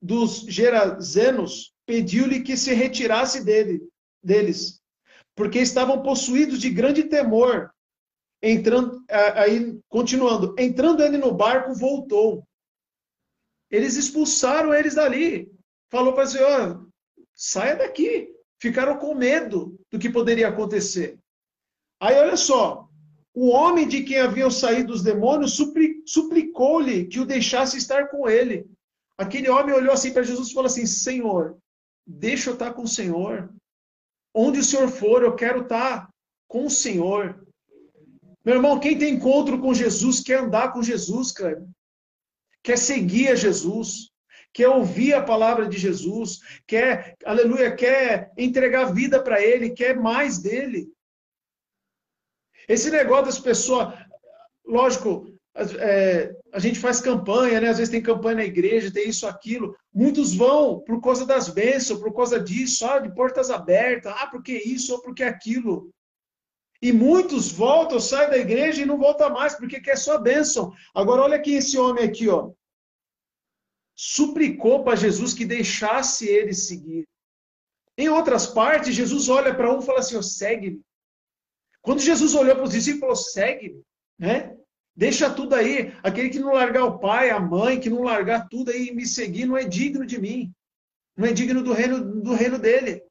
[0.00, 3.80] dos Gerazenos pediu-lhe que se retirasse dele,
[4.22, 4.80] deles,
[5.34, 7.70] porque estavam possuídos de grande temor.
[8.42, 9.02] Entrando,
[9.34, 12.46] aí continuando, entrando ele no barco, voltou.
[13.70, 15.50] Eles expulsaram eles dali.
[15.90, 16.85] Falou para o Senhor,
[17.36, 18.34] saia daqui.
[18.58, 21.18] Ficaram com medo do que poderia acontecer.
[22.00, 22.88] Aí olha só,
[23.34, 25.58] o homem de quem haviam saído os demônios
[26.06, 28.66] suplicou-lhe que o deixasse estar com ele.
[29.18, 31.58] Aquele homem olhou assim para Jesus e falou assim: Senhor,
[32.06, 33.52] deixa eu estar com o Senhor.
[34.34, 36.08] Onde o Senhor for, eu quero estar
[36.48, 37.46] com o Senhor.
[38.44, 41.66] Meu irmão, quem tem encontro com Jesus quer andar com Jesus, cara.
[42.62, 44.10] Quer seguir a Jesus
[44.56, 50.38] quer ouvir a palavra de Jesus, quer, aleluia, quer entregar vida para ele, quer mais
[50.38, 50.90] dele.
[52.66, 53.92] Esse negócio das pessoas,
[54.64, 57.68] lógico, é, a gente faz campanha, né?
[57.68, 59.76] Às vezes tem campanha na igreja, tem isso, aquilo.
[59.92, 64.54] Muitos vão por causa das bênçãos, por causa disso, ah, de portas abertas, ah, porque
[64.54, 65.90] isso ou porque aquilo.
[66.80, 70.72] E muitos voltam, saem da igreja e não voltam mais, porque quer só bênção.
[70.94, 72.52] Agora, olha aqui esse homem aqui, ó
[73.96, 77.08] suplicou para Jesus que deixasse ele seguir.
[77.96, 80.82] Em outras partes, Jesus olha para um e fala assim: segue-me.
[81.80, 83.82] Quando Jesus olhou para os discípulos, falou: segue-me.
[84.18, 84.54] Né?
[84.94, 85.94] Deixa tudo aí.
[86.02, 89.06] Aquele que não largar o pai, a mãe, que não largar tudo aí e me
[89.06, 90.52] seguir, não é digno de mim.
[91.16, 93.02] Não é digno do reino, do reino dele.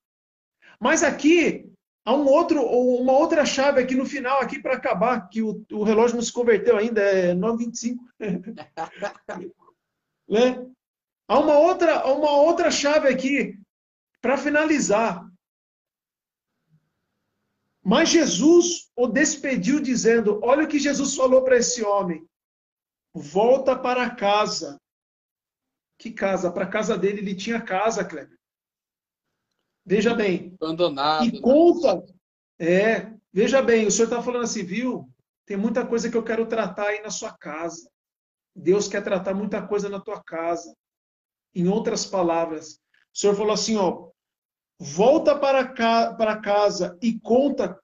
[0.80, 1.72] Mas aqui,
[2.04, 5.84] há um outro, uma outra chave aqui no final, aqui para acabar, que o, o
[5.84, 7.98] relógio não se converteu ainda, é 9h25.
[10.30, 10.75] né?
[11.28, 13.60] Há uma outra, uma outra chave aqui
[14.22, 15.28] para finalizar.
[17.84, 22.28] Mas Jesus o despediu dizendo: Olha o que Jesus falou para esse homem.
[23.14, 24.80] Volta para casa.
[25.98, 26.52] Que casa?
[26.52, 28.38] Para casa dele, ele tinha casa, Kleber.
[29.86, 30.56] Veja bem.
[30.60, 31.26] Abandonado.
[31.26, 31.40] E né?
[31.42, 31.96] conta.
[31.96, 32.06] Né?
[32.58, 35.10] É, veja bem, o senhor está falando assim, viu?
[35.46, 37.90] Tem muita coisa que eu quero tratar aí na sua casa.
[38.56, 40.76] Deus quer tratar muita coisa na tua casa.
[41.56, 42.82] Em outras palavras,
[43.14, 44.10] o Senhor falou assim, ó,
[44.78, 47.80] volta para, ca para casa e conta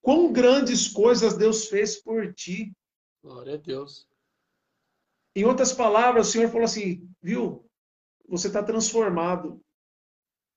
[0.00, 2.72] quão grandes coisas Deus fez por ti.
[3.22, 4.08] Glória a Deus.
[5.34, 7.68] Em outras palavras, o Senhor falou assim: viu,
[8.28, 9.60] você está transformado.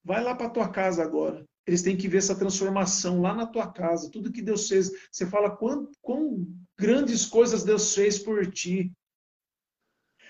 [0.04, 1.46] Vai lá para tua casa agora.
[1.66, 4.10] Eles têm que ver essa transformação lá na tua casa.
[4.10, 4.92] Tudo que Deus fez.
[5.12, 6.48] Você fala quão, quão
[6.78, 8.92] grandes coisas Deus fez por ti.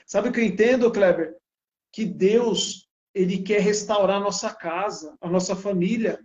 [0.05, 1.40] Sabe o que eu entendo, Kleber?
[1.91, 6.23] Que Deus, ele quer restaurar a nossa casa, a nossa família.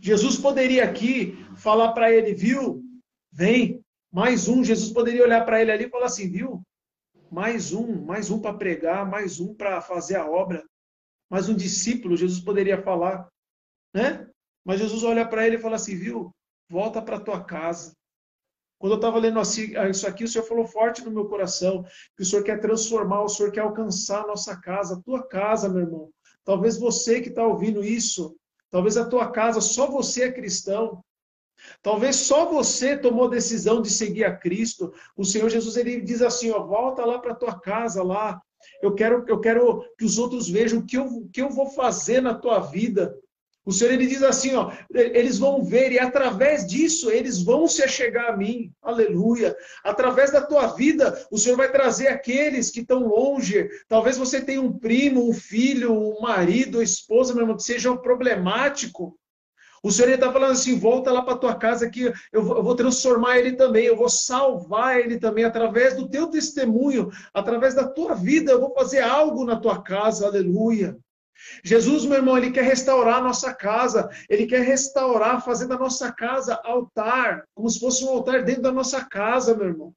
[0.00, 2.82] Jesus poderia aqui falar para ele, viu?
[3.30, 4.64] Vem, mais um.
[4.64, 6.62] Jesus poderia olhar para ele ali e falar assim, viu?
[7.30, 10.64] Mais um, mais um para pregar, mais um para fazer a obra.
[11.28, 13.28] Mais um discípulo, Jesus poderia falar,
[13.92, 14.28] né?
[14.64, 16.30] Mas Jesus olha para ele e fala assim, viu?
[16.68, 17.94] Volta para tua casa.
[18.78, 21.84] Quando eu estava lendo isso aqui, o Senhor falou forte no meu coração,
[22.16, 25.68] que o Senhor quer transformar, o Senhor quer alcançar a nossa casa, a tua casa,
[25.68, 26.10] meu irmão.
[26.44, 28.36] Talvez você que está ouvindo isso,
[28.70, 31.02] talvez a tua casa, só você é cristão.
[31.82, 34.92] Talvez só você tomou decisão de seguir a Cristo.
[35.16, 38.40] O Senhor Jesus ele diz assim, ó, volta lá para tua casa lá.
[38.82, 42.20] Eu quero, eu quero que os outros vejam o que eu, que eu vou fazer
[42.20, 43.16] na tua vida.
[43.66, 47.82] O Senhor ele diz assim, ó, eles vão ver e através disso eles vão se
[47.82, 48.72] achegar a mim.
[48.80, 49.56] Aleluia.
[49.82, 53.68] Através da tua vida, o Senhor vai trazer aqueles que estão longe.
[53.88, 59.18] Talvez você tenha um primo, um filho, um marido, esposa, meu irmão, que seja problemático.
[59.82, 62.76] O Senhor está falando assim: volta lá para tua casa que eu vou, eu vou,
[62.76, 68.14] transformar ele também, eu vou salvar ele também através do teu testemunho, através da tua
[68.14, 68.52] vida.
[68.52, 70.96] Eu vou fazer algo na tua casa, aleluia.
[71.64, 76.12] Jesus, meu irmão, ele quer restaurar a nossa casa, ele quer restaurar, fazer da nossa
[76.12, 79.92] casa altar, como se fosse um altar dentro da nossa casa, meu irmão.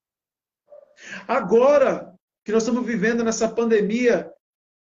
[1.28, 2.14] Agora
[2.44, 4.32] que nós estamos vivendo nessa pandemia,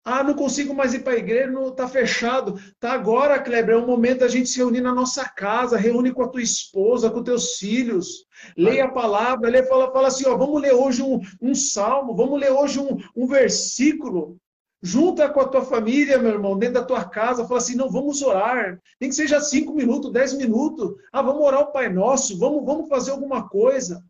[0.03, 2.59] ah, não consigo mais ir para a igreja, não está fechado.
[2.79, 6.23] Tá agora, Kleber, é o momento da gente se reunir na nossa casa, reúne com
[6.23, 8.25] a tua esposa, com teus filhos,
[8.57, 12.39] leia a palavra, lê, fala, fala assim, ó, vamos ler hoje um, um salmo, vamos
[12.39, 14.37] ler hoje um, um versículo.
[14.81, 18.21] Junta com a tua família, meu irmão, dentro da tua casa, fala assim, não, vamos
[18.21, 18.79] orar.
[18.99, 20.95] Nem que seja cinco minutos, dez minutos.
[21.11, 24.03] Ah, vamos orar o Pai Nosso, vamos, vamos fazer alguma coisa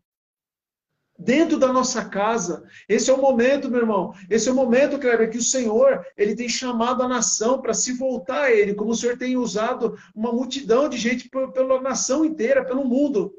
[1.20, 2.64] dentro da nossa casa.
[2.88, 4.14] Esse é o momento, meu irmão.
[4.28, 7.92] Esse é o momento, Kleber, que o Senhor ele tem chamado a nação para se
[7.92, 12.64] voltar a Ele, como o Senhor tem usado uma multidão de gente pela nação inteira,
[12.64, 13.32] pelo mundo.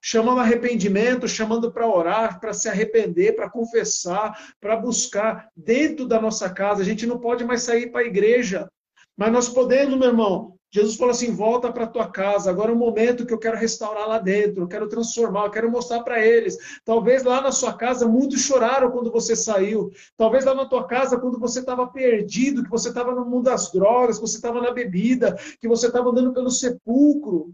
[0.00, 6.48] Chamando arrependimento, chamando para orar, para se arrepender, para confessar, para buscar dentro da nossa
[6.48, 6.82] casa.
[6.82, 8.68] A gente não pode mais sair para a igreja,
[9.16, 12.50] mas nós podemos, meu irmão, Jesus falou assim: volta para tua casa.
[12.50, 15.70] Agora é o momento que eu quero restaurar lá dentro, eu quero transformar, eu quero
[15.70, 16.56] mostrar para eles.
[16.84, 19.90] Talvez lá na sua casa muitos choraram quando você saiu.
[20.16, 23.72] Talvez lá na tua casa, quando você estava perdido, que você estava no mundo das
[23.72, 27.52] drogas, que você estava na bebida, que você estava andando pelo sepulcro.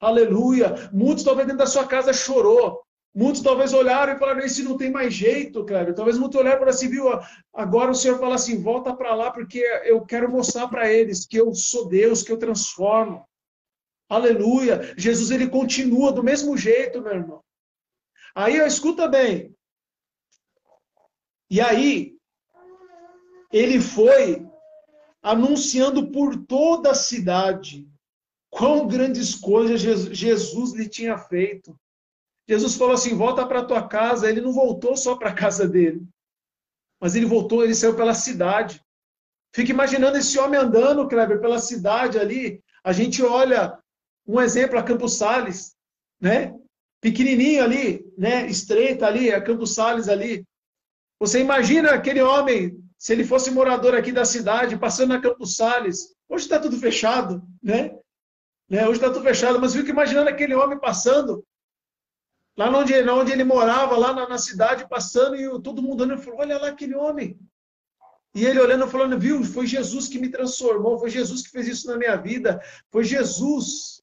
[0.00, 0.90] Aleluia.
[0.92, 2.82] Muitos talvez dentro da sua casa chorou.
[3.14, 5.94] Muitos talvez olharam e falaram, esse não tem mais jeito, Cléber.
[5.94, 7.08] Talvez muitos olharam e falaram assim, viu,
[7.54, 11.38] agora o Senhor fala assim, volta para lá, porque eu quero mostrar para eles que
[11.38, 13.26] eu sou Deus, que eu transformo.
[14.06, 14.94] Aleluia.
[14.98, 17.42] Jesus, ele continua do mesmo jeito, meu irmão.
[18.34, 19.56] Aí, ó, escuta bem.
[21.50, 22.16] E aí,
[23.50, 24.46] ele foi
[25.22, 27.88] anunciando por toda a cidade
[28.56, 31.78] quão grandes coisas Jesus lhe tinha feito.
[32.48, 34.28] Jesus falou assim: volta para tua casa.
[34.28, 36.02] Ele não voltou só para a casa dele,
[36.98, 38.82] mas ele voltou, ele saiu pela cidade.
[39.54, 42.62] Fica imaginando esse homem andando, Kleber, pela cidade ali.
[42.82, 43.78] A gente olha
[44.26, 45.76] um exemplo a Campos Sales,
[46.18, 46.54] né?
[47.02, 48.46] Pequenininho ali, né?
[48.46, 50.46] Estreita ali, a Campos Sales ali.
[51.20, 56.14] Você imagina aquele homem, se ele fosse morador aqui da cidade, passando na Campos Sales.
[56.28, 57.94] Hoje está tudo fechado, né?
[58.68, 58.84] Né?
[58.86, 61.44] Hoje está tudo fechado, mas fica imaginando aquele homem passando
[62.56, 66.40] Lá onde, onde ele morava, lá na, na cidade, passando, e todo mundo olhando, falou,
[66.40, 67.38] olha lá aquele homem.
[68.34, 71.86] E ele olhando, falando, viu, foi Jesus que me transformou, foi Jesus que fez isso
[71.86, 72.60] na minha vida,
[72.90, 74.02] foi Jesus.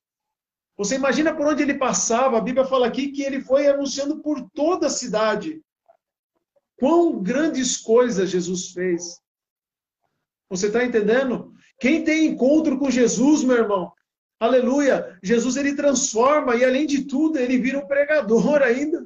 [0.77, 4.47] Você imagina por onde ele passava, a Bíblia fala aqui que ele foi anunciando por
[4.53, 5.59] toda a cidade.
[6.77, 9.19] Quão grandes coisas Jesus fez.
[10.49, 11.53] Você está entendendo?
[11.79, 13.91] Quem tem encontro com Jesus, meu irmão,
[14.43, 15.17] Aleluia!
[15.23, 19.01] Jesus ele transforma e além de tudo ele vira um pregador ainda.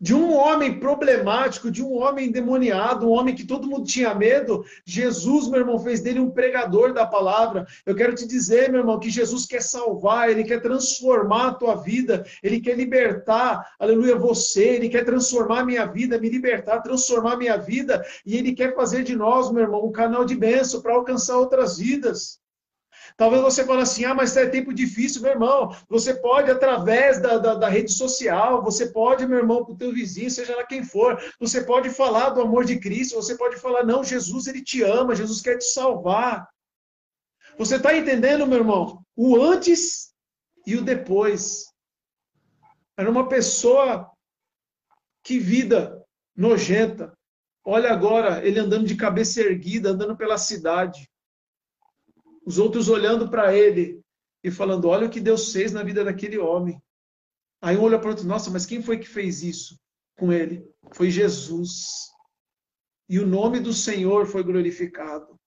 [0.00, 4.64] De um homem problemático, de um homem endemoniado, um homem que todo mundo tinha medo,
[4.86, 7.66] Jesus, meu irmão, fez dele um pregador da palavra.
[7.84, 11.74] Eu quero te dizer, meu irmão, que Jesus quer salvar, ele quer transformar a tua
[11.74, 17.32] vida, ele quer libertar, aleluia, você, ele quer transformar a minha vida, me libertar, transformar
[17.32, 20.80] a minha vida, e ele quer fazer de nós, meu irmão, um canal de bênção
[20.80, 22.38] para alcançar outras vidas.
[23.16, 25.74] Talvez você fale assim, ah, mas é tempo difícil, meu irmão.
[25.88, 29.92] Você pode, através da, da, da rede social, você pode, meu irmão, para o teu
[29.92, 33.84] vizinho, seja lá quem for, você pode falar do amor de Cristo, você pode falar,
[33.84, 36.48] não, Jesus, ele te ama, Jesus quer te salvar.
[37.56, 39.02] Você está entendendo, meu irmão?
[39.16, 40.12] O antes
[40.66, 41.64] e o depois.
[42.96, 44.10] Era uma pessoa
[45.22, 46.02] que vida
[46.36, 47.12] nojenta.
[47.64, 51.08] Olha agora, ele andando de cabeça erguida, andando pela cidade.
[52.48, 54.00] Os outros olhando para ele
[54.42, 56.82] e falando: Olha o que Deus fez na vida daquele homem.
[57.60, 59.78] Aí um olha para o outro: Nossa, mas quem foi que fez isso
[60.18, 60.66] com ele?
[60.94, 62.08] Foi Jesus.
[63.06, 65.38] E o nome do Senhor foi glorificado.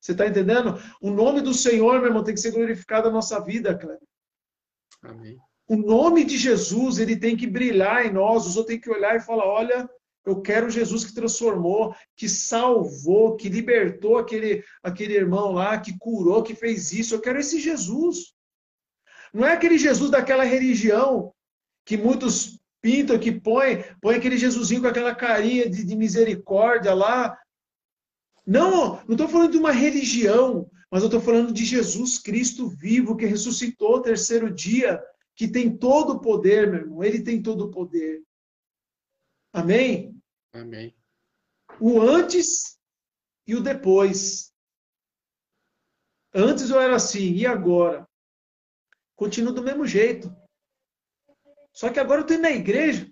[0.00, 0.74] Você está entendendo?
[1.00, 4.02] O nome do Senhor, meu irmão, tem que ser glorificado na nossa vida, Cleber.
[5.04, 5.38] Amém.
[5.68, 8.48] O nome de Jesus, ele tem que brilhar em nós.
[8.48, 9.88] Os outros têm que olhar e falar: olha,
[10.24, 16.42] eu quero Jesus que transformou, que salvou, que libertou aquele, aquele irmão lá, que curou,
[16.42, 17.14] que fez isso.
[17.14, 18.34] Eu quero esse Jesus.
[19.32, 21.32] Não é aquele Jesus daquela religião
[21.84, 27.38] que muitos pintam, que põe, põe aquele Jesusinho com aquela carinha de, de misericórdia lá,
[28.46, 33.16] não, não estou falando de uma religião, mas eu estou falando de Jesus Cristo vivo,
[33.16, 35.00] que ressuscitou o terceiro dia,
[35.36, 37.04] que tem todo o poder, meu irmão.
[37.04, 38.22] Ele tem todo o poder.
[39.52, 40.20] Amém?
[40.52, 40.96] Amém.
[41.80, 42.78] O antes
[43.46, 44.52] e o depois.
[46.34, 48.08] Antes eu era assim, e agora?
[49.16, 50.34] Continuo do mesmo jeito.
[51.72, 53.10] Só que agora eu estou na igreja.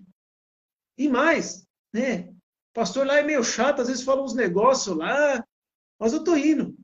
[0.97, 2.33] E mais, né?
[2.73, 5.45] pastor lá é meio chato, às vezes fala uns negócios lá,
[5.99, 6.77] mas eu tô indo,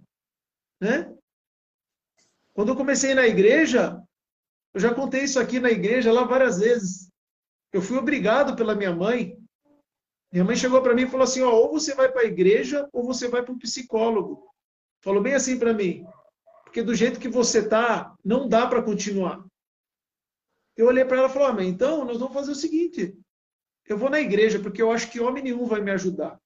[0.81, 1.09] né?
[2.53, 4.01] Quando eu comecei na igreja,
[4.73, 7.09] eu já contei isso aqui na igreja lá várias vezes.
[7.71, 9.37] Eu fui obrigado pela minha mãe.
[10.31, 12.89] Minha mãe chegou para mim e falou assim: ó, ou você vai para a igreja
[12.91, 14.47] ou você vai para o psicólogo.
[15.01, 16.05] Falou bem assim para mim,
[16.63, 19.45] porque do jeito que você tá, não dá para continuar.
[20.75, 23.17] Eu olhei para ela e falei: ah, mãe, então nós vamos fazer o seguinte:
[23.87, 26.39] eu vou na igreja, porque eu acho que homem nenhum vai me ajudar.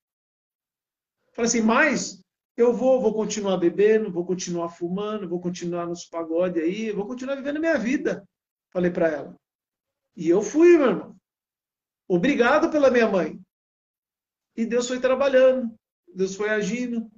[1.34, 2.22] Falei assim, mas
[2.58, 7.36] eu vou, vou continuar bebendo, vou continuar fumando, vou continuar nos pagodes aí, vou continuar
[7.36, 8.28] vivendo minha vida.
[8.70, 9.36] Falei para ela.
[10.18, 11.16] E eu fui, meu irmão.
[12.08, 13.40] Obrigado pela minha mãe.
[14.60, 15.74] E Deus foi trabalhando,
[16.14, 17.10] Deus foi agindo,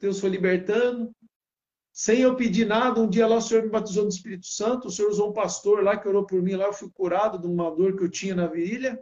[0.00, 1.14] Deus foi libertando.
[1.92, 4.90] Sem eu pedir nada, um dia lá o Senhor me batizou no Espírito Santo, o
[4.90, 7.70] Senhor usou um pastor lá que orou por mim, lá eu fui curado de uma
[7.70, 9.00] dor que eu tinha na virilha.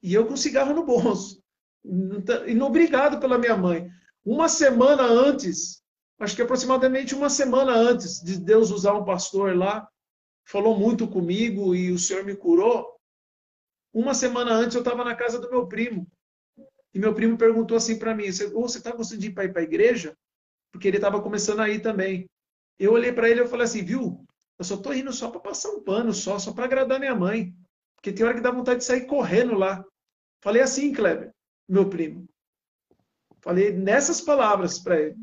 [0.00, 1.42] E eu com cigarro no bolso.
[2.46, 3.90] E não obrigado pela minha mãe.
[4.24, 5.82] Uma semana antes,
[6.20, 9.84] acho que aproximadamente uma semana antes de Deus usar um pastor lá,
[10.44, 12.96] falou muito comigo e o Senhor me curou.
[13.92, 16.06] Uma semana antes eu estava na casa do meu primo.
[16.96, 20.16] E meu primo perguntou assim para mim: Você está gostando de ir para a igreja?
[20.72, 22.26] Porque ele estava começando a ir também.
[22.78, 24.24] Eu olhei para ele e falei assim: Viu,
[24.58, 27.54] eu só estou indo só para passar um pano, só, só para agradar minha mãe.
[27.96, 29.84] Porque tem hora que dá vontade de sair correndo lá.
[30.40, 31.34] Falei assim, Kleber,
[31.68, 32.26] meu primo.
[33.42, 35.16] Falei nessas palavras para ele.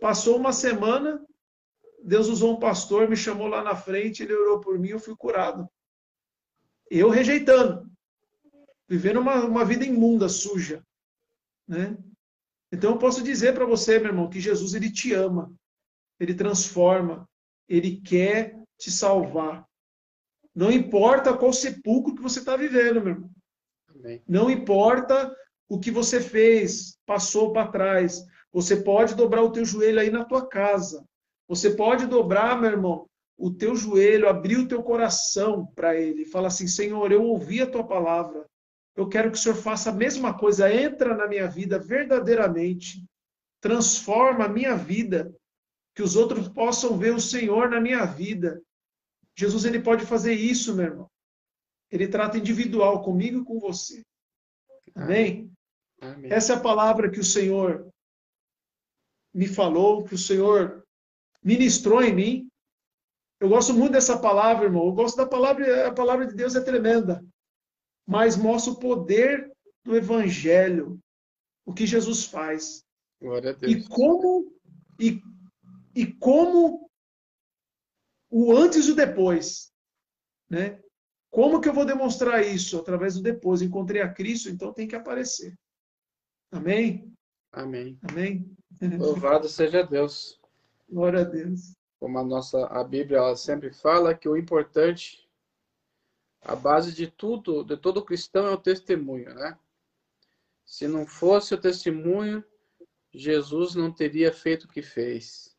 [0.00, 1.22] Passou uma semana,
[2.02, 5.14] Deus usou um pastor, me chamou lá na frente, ele orou por mim, eu fui
[5.14, 5.68] curado.
[6.90, 7.87] Eu rejeitando,
[8.88, 10.82] vivendo uma, uma vida imunda, suja,
[11.66, 11.96] né?
[12.72, 15.52] Então eu posso dizer para você, meu irmão, que Jesus ele te ama,
[16.18, 17.28] ele transforma,
[17.68, 19.66] ele quer te salvar.
[20.54, 23.30] Não importa qual sepulcro que você está vivendo, meu irmão.
[24.26, 25.34] Não importa
[25.68, 28.24] o que você fez, passou para trás.
[28.52, 31.04] Você pode dobrar o teu joelho aí na tua casa.
[31.46, 36.24] Você pode dobrar, meu irmão, o teu joelho, abrir o teu coração para ele.
[36.24, 38.46] Fala assim, Senhor, eu ouvi a tua palavra.
[38.98, 40.74] Eu quero que o Senhor faça a mesma coisa.
[40.74, 43.04] Entra na minha vida verdadeiramente.
[43.60, 45.32] Transforma a minha vida.
[45.94, 48.60] Que os outros possam ver o Senhor na minha vida.
[49.36, 51.10] Jesus, ele pode fazer isso, meu irmão.
[51.92, 54.02] Ele trata individual comigo e com você.
[54.96, 55.48] Amém?
[56.00, 56.32] Amém?
[56.32, 57.88] Essa é a palavra que o Senhor
[59.32, 60.84] me falou, que o Senhor
[61.40, 62.48] ministrou em mim.
[63.38, 64.86] Eu gosto muito dessa palavra, irmão.
[64.86, 67.24] Eu gosto da palavra, a palavra de Deus é tremenda.
[68.08, 69.52] Mas mostra o poder
[69.84, 70.98] do evangelho,
[71.66, 72.82] o que Jesus faz.
[73.68, 74.50] E como
[74.98, 75.20] e,
[75.94, 76.90] e como
[78.30, 79.70] o antes e o depois,
[80.48, 80.82] né?
[81.30, 82.78] Como que eu vou demonstrar isso?
[82.78, 83.60] Através do depois.
[83.60, 85.54] Encontrei a Cristo, então tem que aparecer.
[86.50, 87.12] Amém?
[87.52, 87.98] Amém.
[88.08, 88.56] Amém?
[88.98, 90.40] Louvado seja Deus.
[90.88, 91.76] Glória a Deus.
[92.00, 95.27] Como a nossa a Bíblia ela sempre fala que o importante,
[96.42, 99.58] a base de tudo, de todo cristão é o testemunho, né?
[100.64, 102.44] Se não fosse o testemunho,
[103.12, 105.56] Jesus não teria feito o que fez.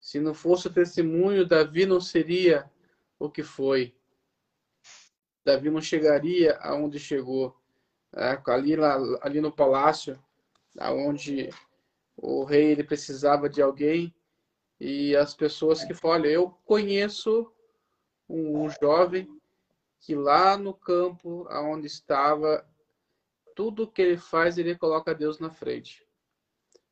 [0.00, 2.70] Se não fosse o testemunho, Davi não seria
[3.18, 3.94] o que foi.
[5.44, 7.56] Davi não chegaria aonde chegou.
[8.14, 10.18] É, ali, lá, ali no palácio,
[10.78, 11.50] aonde
[12.16, 14.14] o rei ele precisava de alguém
[14.80, 17.52] e as pessoas que falam, olha, eu conheço
[18.28, 19.28] um, um jovem
[20.00, 22.64] que lá no campo aonde estava,
[23.54, 26.08] tudo que ele faz, ele coloca Deus na frente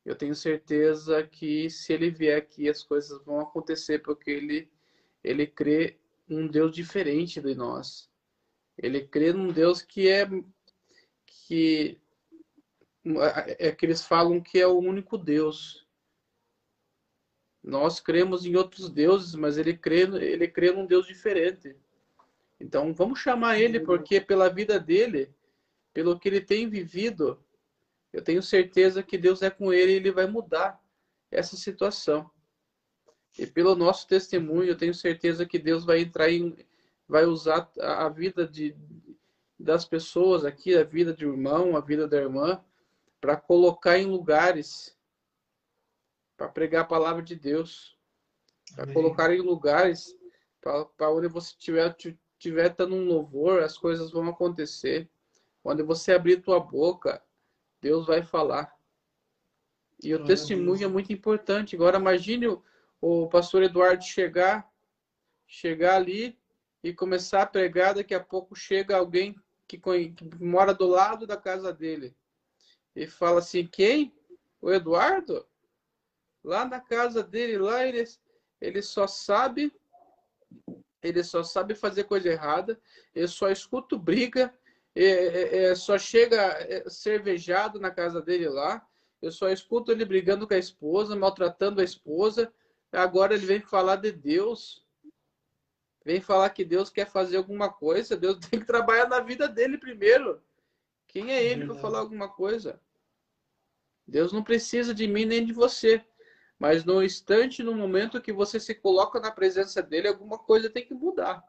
[0.07, 4.71] eu tenho certeza que se ele vier aqui as coisas vão acontecer porque ele
[5.21, 8.09] ele crê num Deus diferente de nós.
[8.77, 10.25] Ele crê num Deus que é
[11.25, 11.99] que
[13.59, 15.85] é que eles falam que é o único Deus.
[17.61, 21.75] Nós cremos em outros deuses, mas ele crê ele crê num Deus diferente.
[22.59, 25.33] Então vamos chamar ele porque pela vida dele,
[25.93, 27.43] pelo que ele tem vivido,
[28.11, 30.81] eu tenho certeza que Deus é com ele e ele vai mudar
[31.29, 32.29] essa situação.
[33.37, 36.55] E pelo nosso testemunho, eu tenho certeza que Deus vai entrar em,
[37.07, 38.75] vai usar a vida de,
[39.59, 42.63] das pessoas aqui, a vida do irmão, a vida da irmã,
[43.21, 44.97] para colocar em lugares,
[46.35, 47.97] para pregar a palavra de Deus,
[48.75, 50.15] para colocar em lugares,
[50.59, 51.83] para onde você tiver
[52.37, 55.09] tiver dando um louvor, as coisas vão acontecer.
[55.63, 57.21] Quando você abrir tua boca,
[57.81, 58.75] Deus vai falar.
[60.01, 61.75] E o testemunho é muito importante.
[61.75, 62.63] Agora imagine o,
[63.01, 64.71] o pastor Eduardo chegar,
[65.47, 66.37] chegar ali
[66.83, 69.35] e começar a pregar, daqui a pouco chega alguém
[69.67, 72.15] que, que mora do lado da casa dele
[72.95, 74.13] e fala assim: "Quem?
[74.61, 75.45] O Eduardo?
[76.43, 78.03] Lá na casa dele, lá ele,
[78.61, 79.73] ele só sabe
[81.07, 82.79] ele só sabe fazer coisa errada,
[83.15, 84.53] ele só escuta briga,
[84.95, 88.83] é, é, é, só chega é, cervejado na casa dele lá.
[89.21, 92.51] Eu só escuto ele brigando com a esposa, maltratando a esposa.
[92.91, 94.83] Agora ele vem falar de Deus.
[96.03, 98.17] Vem falar que Deus quer fazer alguma coisa.
[98.17, 100.41] Deus tem que trabalhar na vida dele primeiro.
[101.07, 102.81] Quem é ele para falar alguma coisa?
[104.07, 106.03] Deus não precisa de mim nem de você.
[106.59, 110.85] Mas no instante, no momento que você se coloca na presença dele, alguma coisa tem
[110.85, 111.43] que mudar.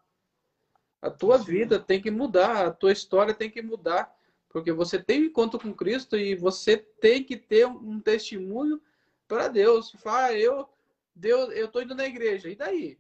[1.01, 4.15] A tua vida tem que mudar, a tua história tem que mudar,
[4.49, 8.81] porque você tem um encontro com Cristo e você tem que ter um testemunho
[9.27, 9.93] para Deus.
[9.93, 10.69] Fala, ah, eu,
[11.15, 12.51] Deus, eu tô indo na igreja.
[12.51, 12.99] E daí?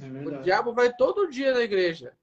[0.00, 2.16] É o diabo vai todo dia na igreja.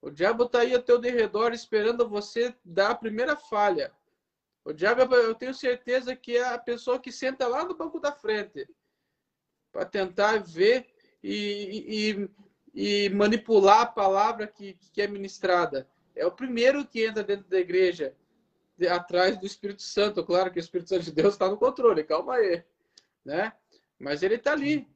[0.00, 3.92] O diabo está aí ao teu derredor esperando você dar a primeira falha.
[4.68, 8.12] O diabo, eu tenho certeza que é a pessoa que senta lá no banco da
[8.12, 8.68] frente
[9.72, 10.86] para tentar ver
[11.22, 12.28] e,
[12.74, 15.88] e, e manipular a palavra que, que é ministrada.
[16.14, 18.14] É o primeiro que entra dentro da igreja,
[18.90, 20.22] atrás do Espírito Santo.
[20.22, 22.62] Claro que o Espírito Santo de Deus está no controle, calma aí.
[23.24, 23.50] Né?
[23.98, 24.86] Mas ele está ali.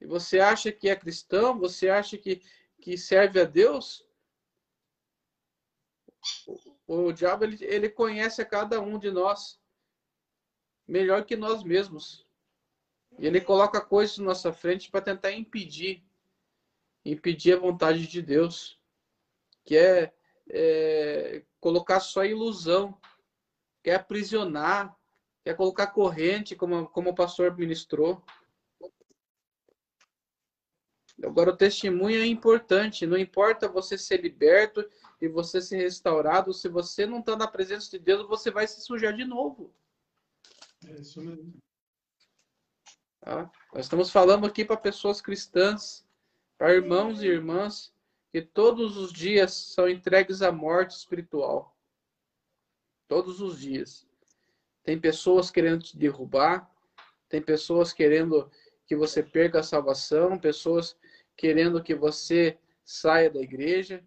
[0.00, 1.58] E você acha que é cristão?
[1.58, 2.40] Você acha que,
[2.80, 4.08] que serve a Deus?
[6.92, 9.60] O, diabo ele, ele conhece a cada um de nós
[10.88, 12.26] melhor que nós mesmos.
[13.16, 16.04] E ele coloca coisas na nossa frente para tentar impedir
[17.04, 18.76] impedir a vontade de Deus,
[19.64, 20.12] que é,
[20.48, 23.00] é colocar só ilusão,
[23.84, 24.98] quer aprisionar,
[25.44, 28.20] quer colocar corrente, como, como o pastor ministrou.
[31.22, 33.06] Agora, o testemunho é importante.
[33.06, 34.84] Não importa você ser liberto
[35.20, 38.80] e você ser restaurado, se você não está na presença de Deus, você vai se
[38.80, 39.72] sujar de novo.
[40.86, 41.54] É isso mesmo.
[43.20, 43.50] Tá?
[43.74, 46.06] Nós estamos falando aqui para pessoas cristãs,
[46.56, 47.92] para irmãos e irmãs
[48.32, 51.76] que todos os dias são entregues à morte espiritual.
[53.08, 54.06] Todos os dias.
[54.82, 56.70] Tem pessoas querendo te derrubar,
[57.28, 58.50] tem pessoas querendo
[58.86, 60.96] que você perca a salvação, pessoas
[61.36, 64.04] querendo que você saia da igreja.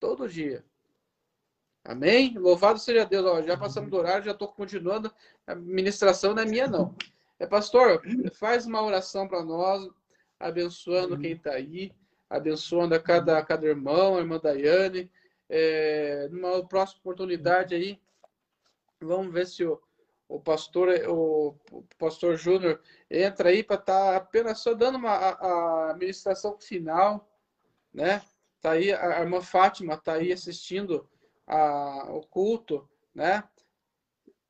[0.00, 0.64] Todo dia.
[1.84, 2.36] Amém?
[2.38, 3.26] Louvado seja Deus.
[3.26, 5.12] Ó, já passamos do horário, já estou continuando.
[5.46, 6.96] A ministração não é minha, não.
[7.38, 8.02] É, pastor,
[8.34, 9.88] faz uma oração para nós,
[10.38, 11.92] abençoando quem está aí,
[12.28, 15.10] abençoando a cada, a cada irmão, a irmã Daiane.
[15.48, 18.00] É, numa próxima oportunidade aí,
[19.00, 19.80] vamos ver se o,
[20.28, 25.10] o pastor o, o pastor Júnior entra aí para estar tá apenas só dando uma
[25.10, 27.28] a, a administração final,
[27.92, 28.22] né?
[28.60, 31.08] Tá aí a irmã Fátima tá aí assistindo
[31.46, 33.42] a, o culto, né?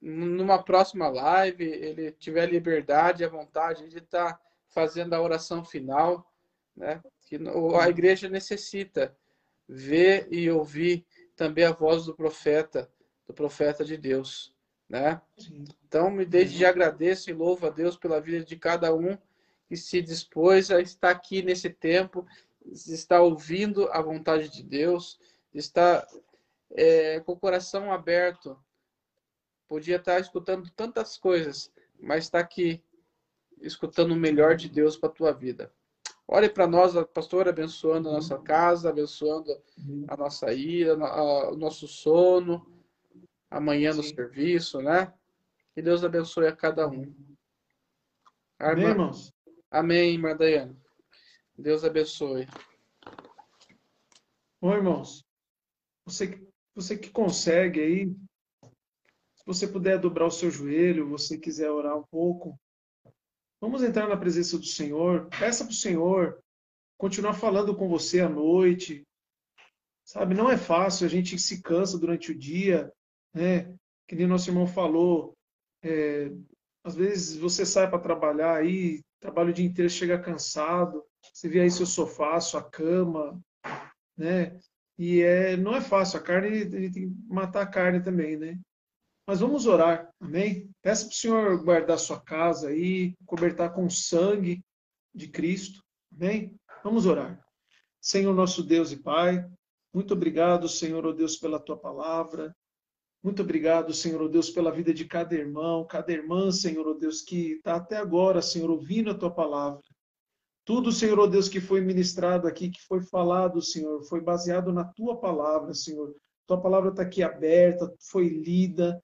[0.00, 6.30] Numa próxima live, ele tiver liberdade, a vontade de estar tá fazendo a oração final,
[6.76, 7.02] né?
[7.26, 7.38] Que
[7.80, 9.16] a igreja necessita
[9.68, 11.06] ver e ouvir
[11.36, 12.90] também a voz do profeta,
[13.26, 14.52] do profeta de Deus,
[14.88, 15.20] né?
[15.86, 19.16] Então, me desde já agradeço e louvo a Deus pela vida de cada um
[19.68, 22.26] que se dispôs a estar aqui nesse tempo,
[22.66, 25.18] está ouvindo a vontade de Deus,
[25.52, 26.06] está
[26.72, 28.58] é, com o coração aberto.
[29.68, 32.82] Podia estar escutando tantas coisas, mas está aqui
[33.60, 35.72] escutando o melhor de Deus para a tua vida.
[36.26, 39.50] Ore para nós, pastor, abençoando a nossa casa, abençoando
[40.06, 42.64] a nossa ida, o nosso sono,
[43.50, 45.12] amanhã no serviço, né?
[45.74, 47.12] Que Deus abençoe a cada um.
[48.58, 49.34] Amém, irmãos?
[49.70, 50.76] Amém, irmã Daiane.
[51.60, 52.48] Deus abençoe.
[54.60, 55.22] Bom, irmãos,
[56.06, 56.42] você,
[56.74, 58.06] você que consegue aí,
[59.34, 62.58] se você puder dobrar o seu joelho, você quiser orar um pouco,
[63.60, 65.28] vamos entrar na presença do Senhor.
[65.38, 66.42] Peça para o Senhor
[66.98, 69.06] continuar falando com você à noite.
[70.04, 72.90] Sabe, não é fácil, a gente se cansa durante o dia,
[73.34, 73.74] né?
[74.08, 75.36] Que nem nosso irmão falou,
[75.82, 76.32] é,
[76.82, 81.60] às vezes você sai para trabalhar aí, trabalha o dia inteiro, chega cansado, você vê
[81.60, 83.40] aí seu sofá, sua cama,
[84.16, 84.58] né?
[84.98, 88.36] E é, não é fácil, a carne, a gente tem que matar a carne também,
[88.36, 88.58] né?
[89.26, 90.70] Mas vamos orar, amém?
[90.82, 94.62] Peça para o Senhor guardar sua casa aí, cobertar com o sangue
[95.14, 95.82] de Cristo,
[96.14, 96.54] amém?
[96.82, 97.40] Vamos orar.
[98.00, 99.48] Senhor nosso Deus e Pai,
[99.92, 102.54] muito obrigado, Senhor, oh Deus, pela tua palavra.
[103.22, 107.22] Muito obrigado, Senhor, oh Deus, pela vida de cada irmão, cada irmã, Senhor, oh Deus,
[107.22, 109.82] que está até agora, Senhor, ouvindo a tua palavra.
[110.64, 114.84] Tudo, Senhor, oh Deus, que foi ministrado aqui, que foi falado, Senhor, foi baseado na
[114.84, 116.14] tua palavra, Senhor.
[116.46, 119.02] Tua palavra está aqui aberta, foi lida.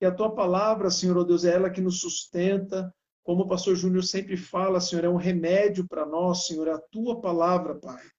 [0.00, 2.92] E a tua palavra, Senhor, oh Deus, é ela que nos sustenta.
[3.22, 6.82] Como o pastor Júnior sempre fala, Senhor, é um remédio para nós, Senhor, é a
[6.90, 7.94] tua palavra, Pai.
[7.94, 8.10] Amém.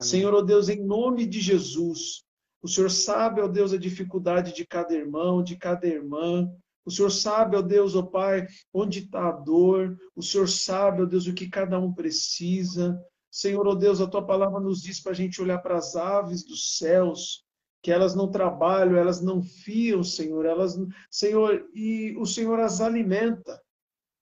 [0.00, 2.24] Senhor, oh Deus, em nome de Jesus,
[2.62, 6.50] o Senhor sabe, ó Deus, a dificuldade de cada irmão, de cada irmã.
[6.90, 9.96] O Senhor sabe, ó Deus, ó Pai, onde está a dor.
[10.14, 13.00] O Senhor sabe, ó Deus, o que cada um precisa.
[13.30, 16.44] Senhor, ó Deus, a tua palavra nos diz para a gente olhar para as aves
[16.44, 17.44] dos céus,
[17.80, 20.76] que elas não trabalham, elas não fiam, Senhor, elas,
[21.08, 23.62] Senhor, e o Senhor as alimenta.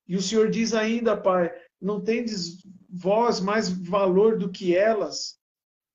[0.06, 1.50] E o Senhor diz ainda, Pai,
[1.80, 5.38] não tendes vós mais valor do que elas.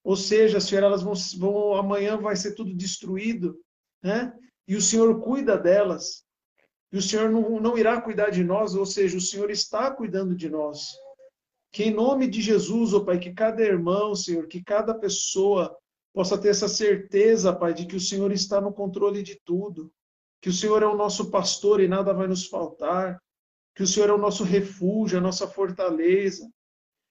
[0.03, 3.55] Ou seja, Senhor, elas vão, vão amanhã vai ser tudo destruído,
[4.01, 4.33] né?
[4.67, 6.23] E o Senhor cuida delas.
[6.93, 10.35] E o Senhor não, não irá cuidar de nós, ou seja, o Senhor está cuidando
[10.35, 10.91] de nós.
[11.71, 15.75] Que em nome de Jesus, ó oh Pai, que cada irmão, Senhor, que cada pessoa
[16.13, 19.91] possa ter essa certeza, Pai, de que o Senhor está no controle de tudo,
[20.39, 23.19] que o Senhor é o nosso pastor e nada vai nos faltar,
[23.75, 26.47] que o Senhor é o nosso refúgio, a nossa fortaleza,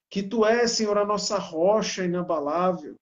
[0.09, 2.95] que tu és, Senhor, a nossa rocha inabalável,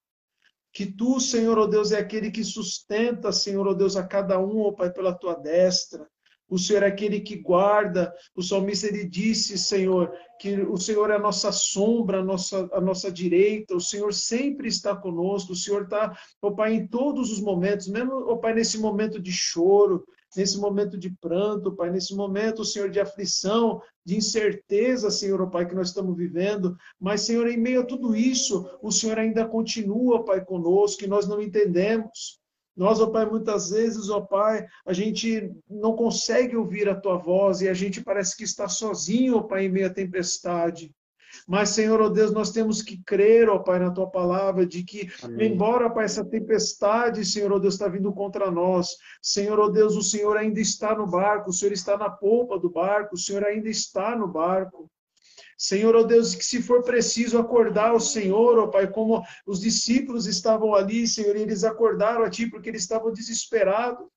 [0.73, 4.07] que tu, Senhor, ó oh Deus, é aquele que sustenta, Senhor, ó oh Deus, a
[4.07, 6.09] cada um, ó Pai, pela tua destra.
[6.51, 8.13] O Senhor é aquele que guarda.
[8.35, 12.81] O salmista ele disse, Senhor, que o Senhor é a nossa sombra, a nossa, a
[12.81, 13.73] nossa direita.
[13.73, 15.53] O Senhor sempre está conosco.
[15.53, 19.31] O Senhor está, ó Pai, em todos os momentos, mesmo, ó Pai, nesse momento de
[19.31, 20.05] choro,
[20.35, 25.65] nesse momento de pranto, Pai, nesse momento, Senhor, de aflição, de incerteza, Senhor, oh Pai,
[25.65, 26.75] que nós estamos vivendo.
[26.99, 31.25] Mas, Senhor, em meio a tudo isso, o Senhor ainda continua, Pai, conosco, e nós
[31.29, 32.40] não entendemos.
[32.75, 37.61] Nós, ó Pai, muitas vezes, ó Pai, a gente não consegue ouvir a Tua voz
[37.61, 40.91] e a gente parece que está sozinho, ó Pai, em meio à tempestade.
[41.47, 45.09] Mas, Senhor, ó Deus, nós temos que crer, ó Pai, na tua palavra, de que,
[45.23, 45.53] Amém.
[45.53, 48.89] embora, Pai, essa tempestade, Senhor, ó Deus, está vindo contra nós,
[49.21, 52.69] Senhor, ó Deus, o Senhor ainda está no barco, o Senhor está na polpa do
[52.69, 54.89] barco, o Senhor ainda está no barco.
[55.61, 60.25] Senhor, ó Deus, que se for preciso acordar o Senhor, ó Pai, como os discípulos
[60.25, 64.07] estavam ali, Senhor, e eles acordaram a Ti porque eles estavam desesperados.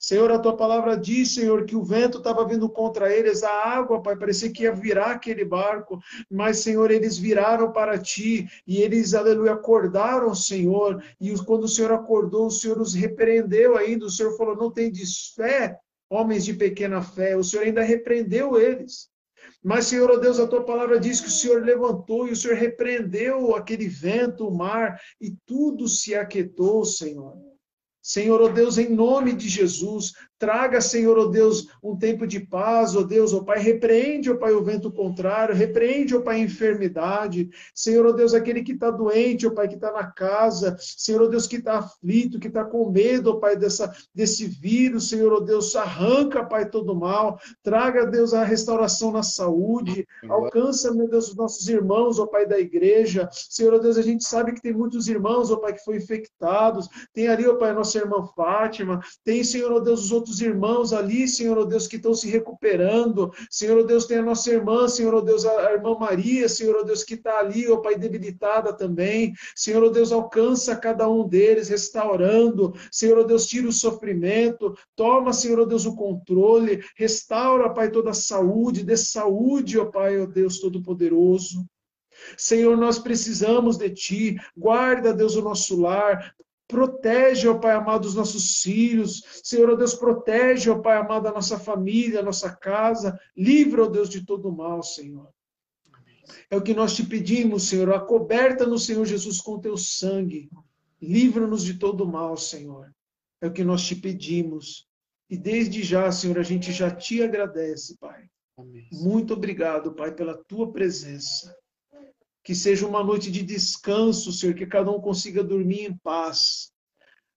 [0.00, 4.02] Senhor, a tua palavra diz, Senhor, que o vento estava vindo contra eles, a água,
[4.02, 9.14] Pai, parecia que ia virar aquele barco, mas, Senhor, eles viraram para ti e eles,
[9.14, 14.36] aleluia, acordaram, Senhor, e quando o Senhor acordou, o Senhor os repreendeu ainda, o Senhor
[14.36, 14.92] falou: não tem
[15.36, 15.78] fé,
[16.10, 19.08] homens de pequena fé, o Senhor ainda repreendeu eles.
[19.62, 22.56] Mas, Senhor, oh Deus, a tua palavra diz que o Senhor levantou e o Senhor
[22.56, 27.36] repreendeu aquele vento, o mar, e tudo se aquietou, Senhor.
[28.00, 32.94] Senhor, oh Deus, em nome de Jesus, traga, Senhor, oh Deus, um tempo de paz,
[32.94, 37.50] oh Deus, oh Pai, repreende, oh Pai, o vento contrário, repreende, oh Pai, a enfermidade.
[37.74, 41.28] Senhor, oh Deus, aquele que está doente, oh Pai, que está na casa, Senhor, oh
[41.28, 45.40] Deus, que está aflito, que está com medo, oh Pai, dessa, desse vírus, Senhor, oh
[45.40, 51.36] Deus, arranca, Pai, todo mal, traga, Deus, a restauração na saúde, alcança, meu Deus, os
[51.36, 53.28] nossos irmãos, oh Pai, da igreja.
[53.32, 56.88] Senhor, oh Deus, a gente sabe que tem muitos irmãos, oh Pai, que foram infectados,
[57.12, 61.26] tem ali, oh Pai, nossa irmã Fátima, tem, Senhor, oh Deus, os outros irmãos ali,
[61.26, 65.14] Senhor, oh Deus, que estão se recuperando, Senhor, oh Deus, tem a nossa irmã, Senhor,
[65.14, 68.72] oh Deus, a irmã Maria, Senhor, oh Deus, que está ali, ó oh Pai, debilitada
[68.72, 74.76] também, Senhor, oh Deus, alcança cada um deles, restaurando, Senhor, oh Deus, tira o sofrimento,
[74.94, 79.90] toma, Senhor, oh Deus, o controle, restaura, Pai, toda a saúde, dê saúde, ó oh
[79.90, 81.66] Pai, ó oh Deus Todo-Poderoso,
[82.36, 84.36] Senhor, nós precisamos de Ti.
[84.56, 86.34] Guarda, Deus, o nosso lar.
[86.68, 89.24] Protege, ó Pai amado, os nossos filhos.
[89.42, 93.18] Senhor, ó Deus, protege, ó Pai amado, a nossa família, a nossa casa.
[93.34, 95.28] Livra, ó Deus, de todo mal, Senhor.
[96.50, 97.90] É o que nós te pedimos, Senhor.
[97.94, 100.50] Acoberta no Senhor Jesus com teu sangue.
[101.00, 102.94] Livra-nos de todo mal, Senhor.
[103.40, 104.86] É o que nós te pedimos.
[105.30, 108.28] E desde já, Senhor, a gente já te agradece, Pai.
[108.58, 108.88] Amém.
[108.92, 111.57] Muito obrigado, Pai, pela tua presença
[112.42, 116.72] que seja uma noite de descanso, Senhor, que cada um consiga dormir em paz.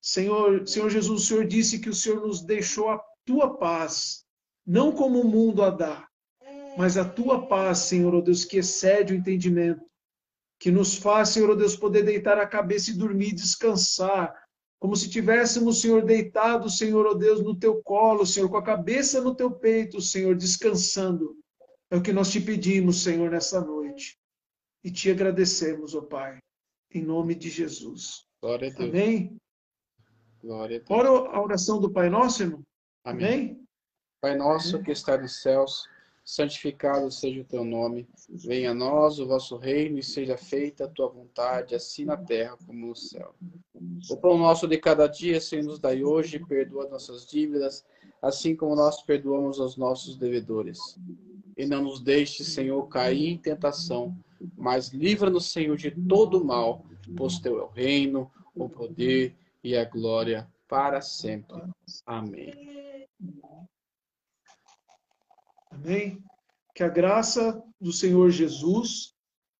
[0.02, 4.24] Senhor, Senhor Jesus, o Senhor disse que o Senhor nos deixou a tua paz,
[4.66, 6.08] não como o mundo a dá,
[6.78, 9.84] mas a tua paz, Senhor, oh Deus, que excede o entendimento,
[10.60, 14.34] que nos faz, Senhor, oh Deus, poder deitar a cabeça e dormir, descansar,
[14.80, 19.22] como se tivéssemos, Senhor, deitado, Senhor, oh Deus, no teu colo, Senhor, com a cabeça
[19.22, 21.36] no teu peito, Senhor, descansando.
[21.92, 24.21] É o que nós te pedimos, Senhor, nessa noite
[24.84, 26.40] e te agradecemos, ó oh Pai,
[26.94, 28.26] em nome de Jesus.
[28.42, 28.90] Glória a Deus.
[28.90, 29.38] Amém?
[30.42, 30.90] Glória a Deus.
[30.90, 32.64] Ora a oração do Pai Nosso, irmão.
[33.04, 33.28] Amém?
[33.28, 33.62] Amém?
[34.22, 34.86] Pai nosso Amém.
[34.86, 35.90] que está nos céus,
[36.24, 38.08] santificado seja o teu nome.
[38.30, 42.56] Venha a nós o vosso reino e seja feita a tua vontade, assim na terra
[42.64, 43.34] como no céu.
[44.12, 47.84] O pão nosso de cada dia, Senhor, nos dai hoje, perdoa nossas dívidas,
[48.22, 50.78] assim como nós perdoamos aos nossos devedores.
[51.58, 54.16] E não nos deixe, Senhor, cair em tentação,
[54.56, 56.86] mas livra-nos, Senhor, de todo mal,
[57.16, 61.62] pois teu é o reino, o poder e a glória para sempre.
[62.06, 63.08] Amém.
[65.70, 66.24] Amém.
[66.74, 69.14] Que a graça do Senhor Jesus,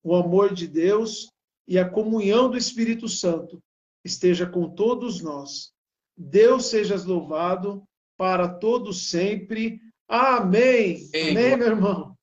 [0.04, 1.30] o amor de Deus
[1.68, 3.62] e a comunhão do Espírito Santo
[4.04, 5.72] esteja com todos nós.
[6.18, 7.84] Deus seja louvado
[8.18, 9.80] para todos sempre.
[10.08, 11.10] Amém.
[11.14, 12.18] Amém, Amém meu irmão.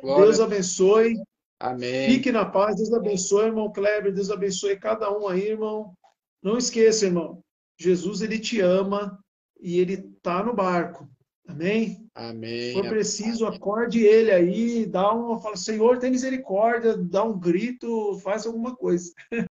[0.00, 0.24] Glória.
[0.24, 1.16] Deus abençoe.
[1.60, 2.10] Amém.
[2.10, 2.76] Fique na paz.
[2.76, 4.12] Deus abençoe, irmão Kleber.
[4.12, 5.94] Deus abençoe cada um aí, irmão.
[6.42, 7.42] Não esqueça, irmão.
[7.78, 9.18] Jesus, ele te ama
[9.60, 11.08] e ele tá no barco.
[11.46, 12.08] Amém?
[12.14, 12.68] Amém.
[12.68, 18.18] Se for preciso, acorde ele aí, dá uma, fala, Senhor, tem misericórdia, dá um grito,
[18.20, 19.12] faz alguma coisa.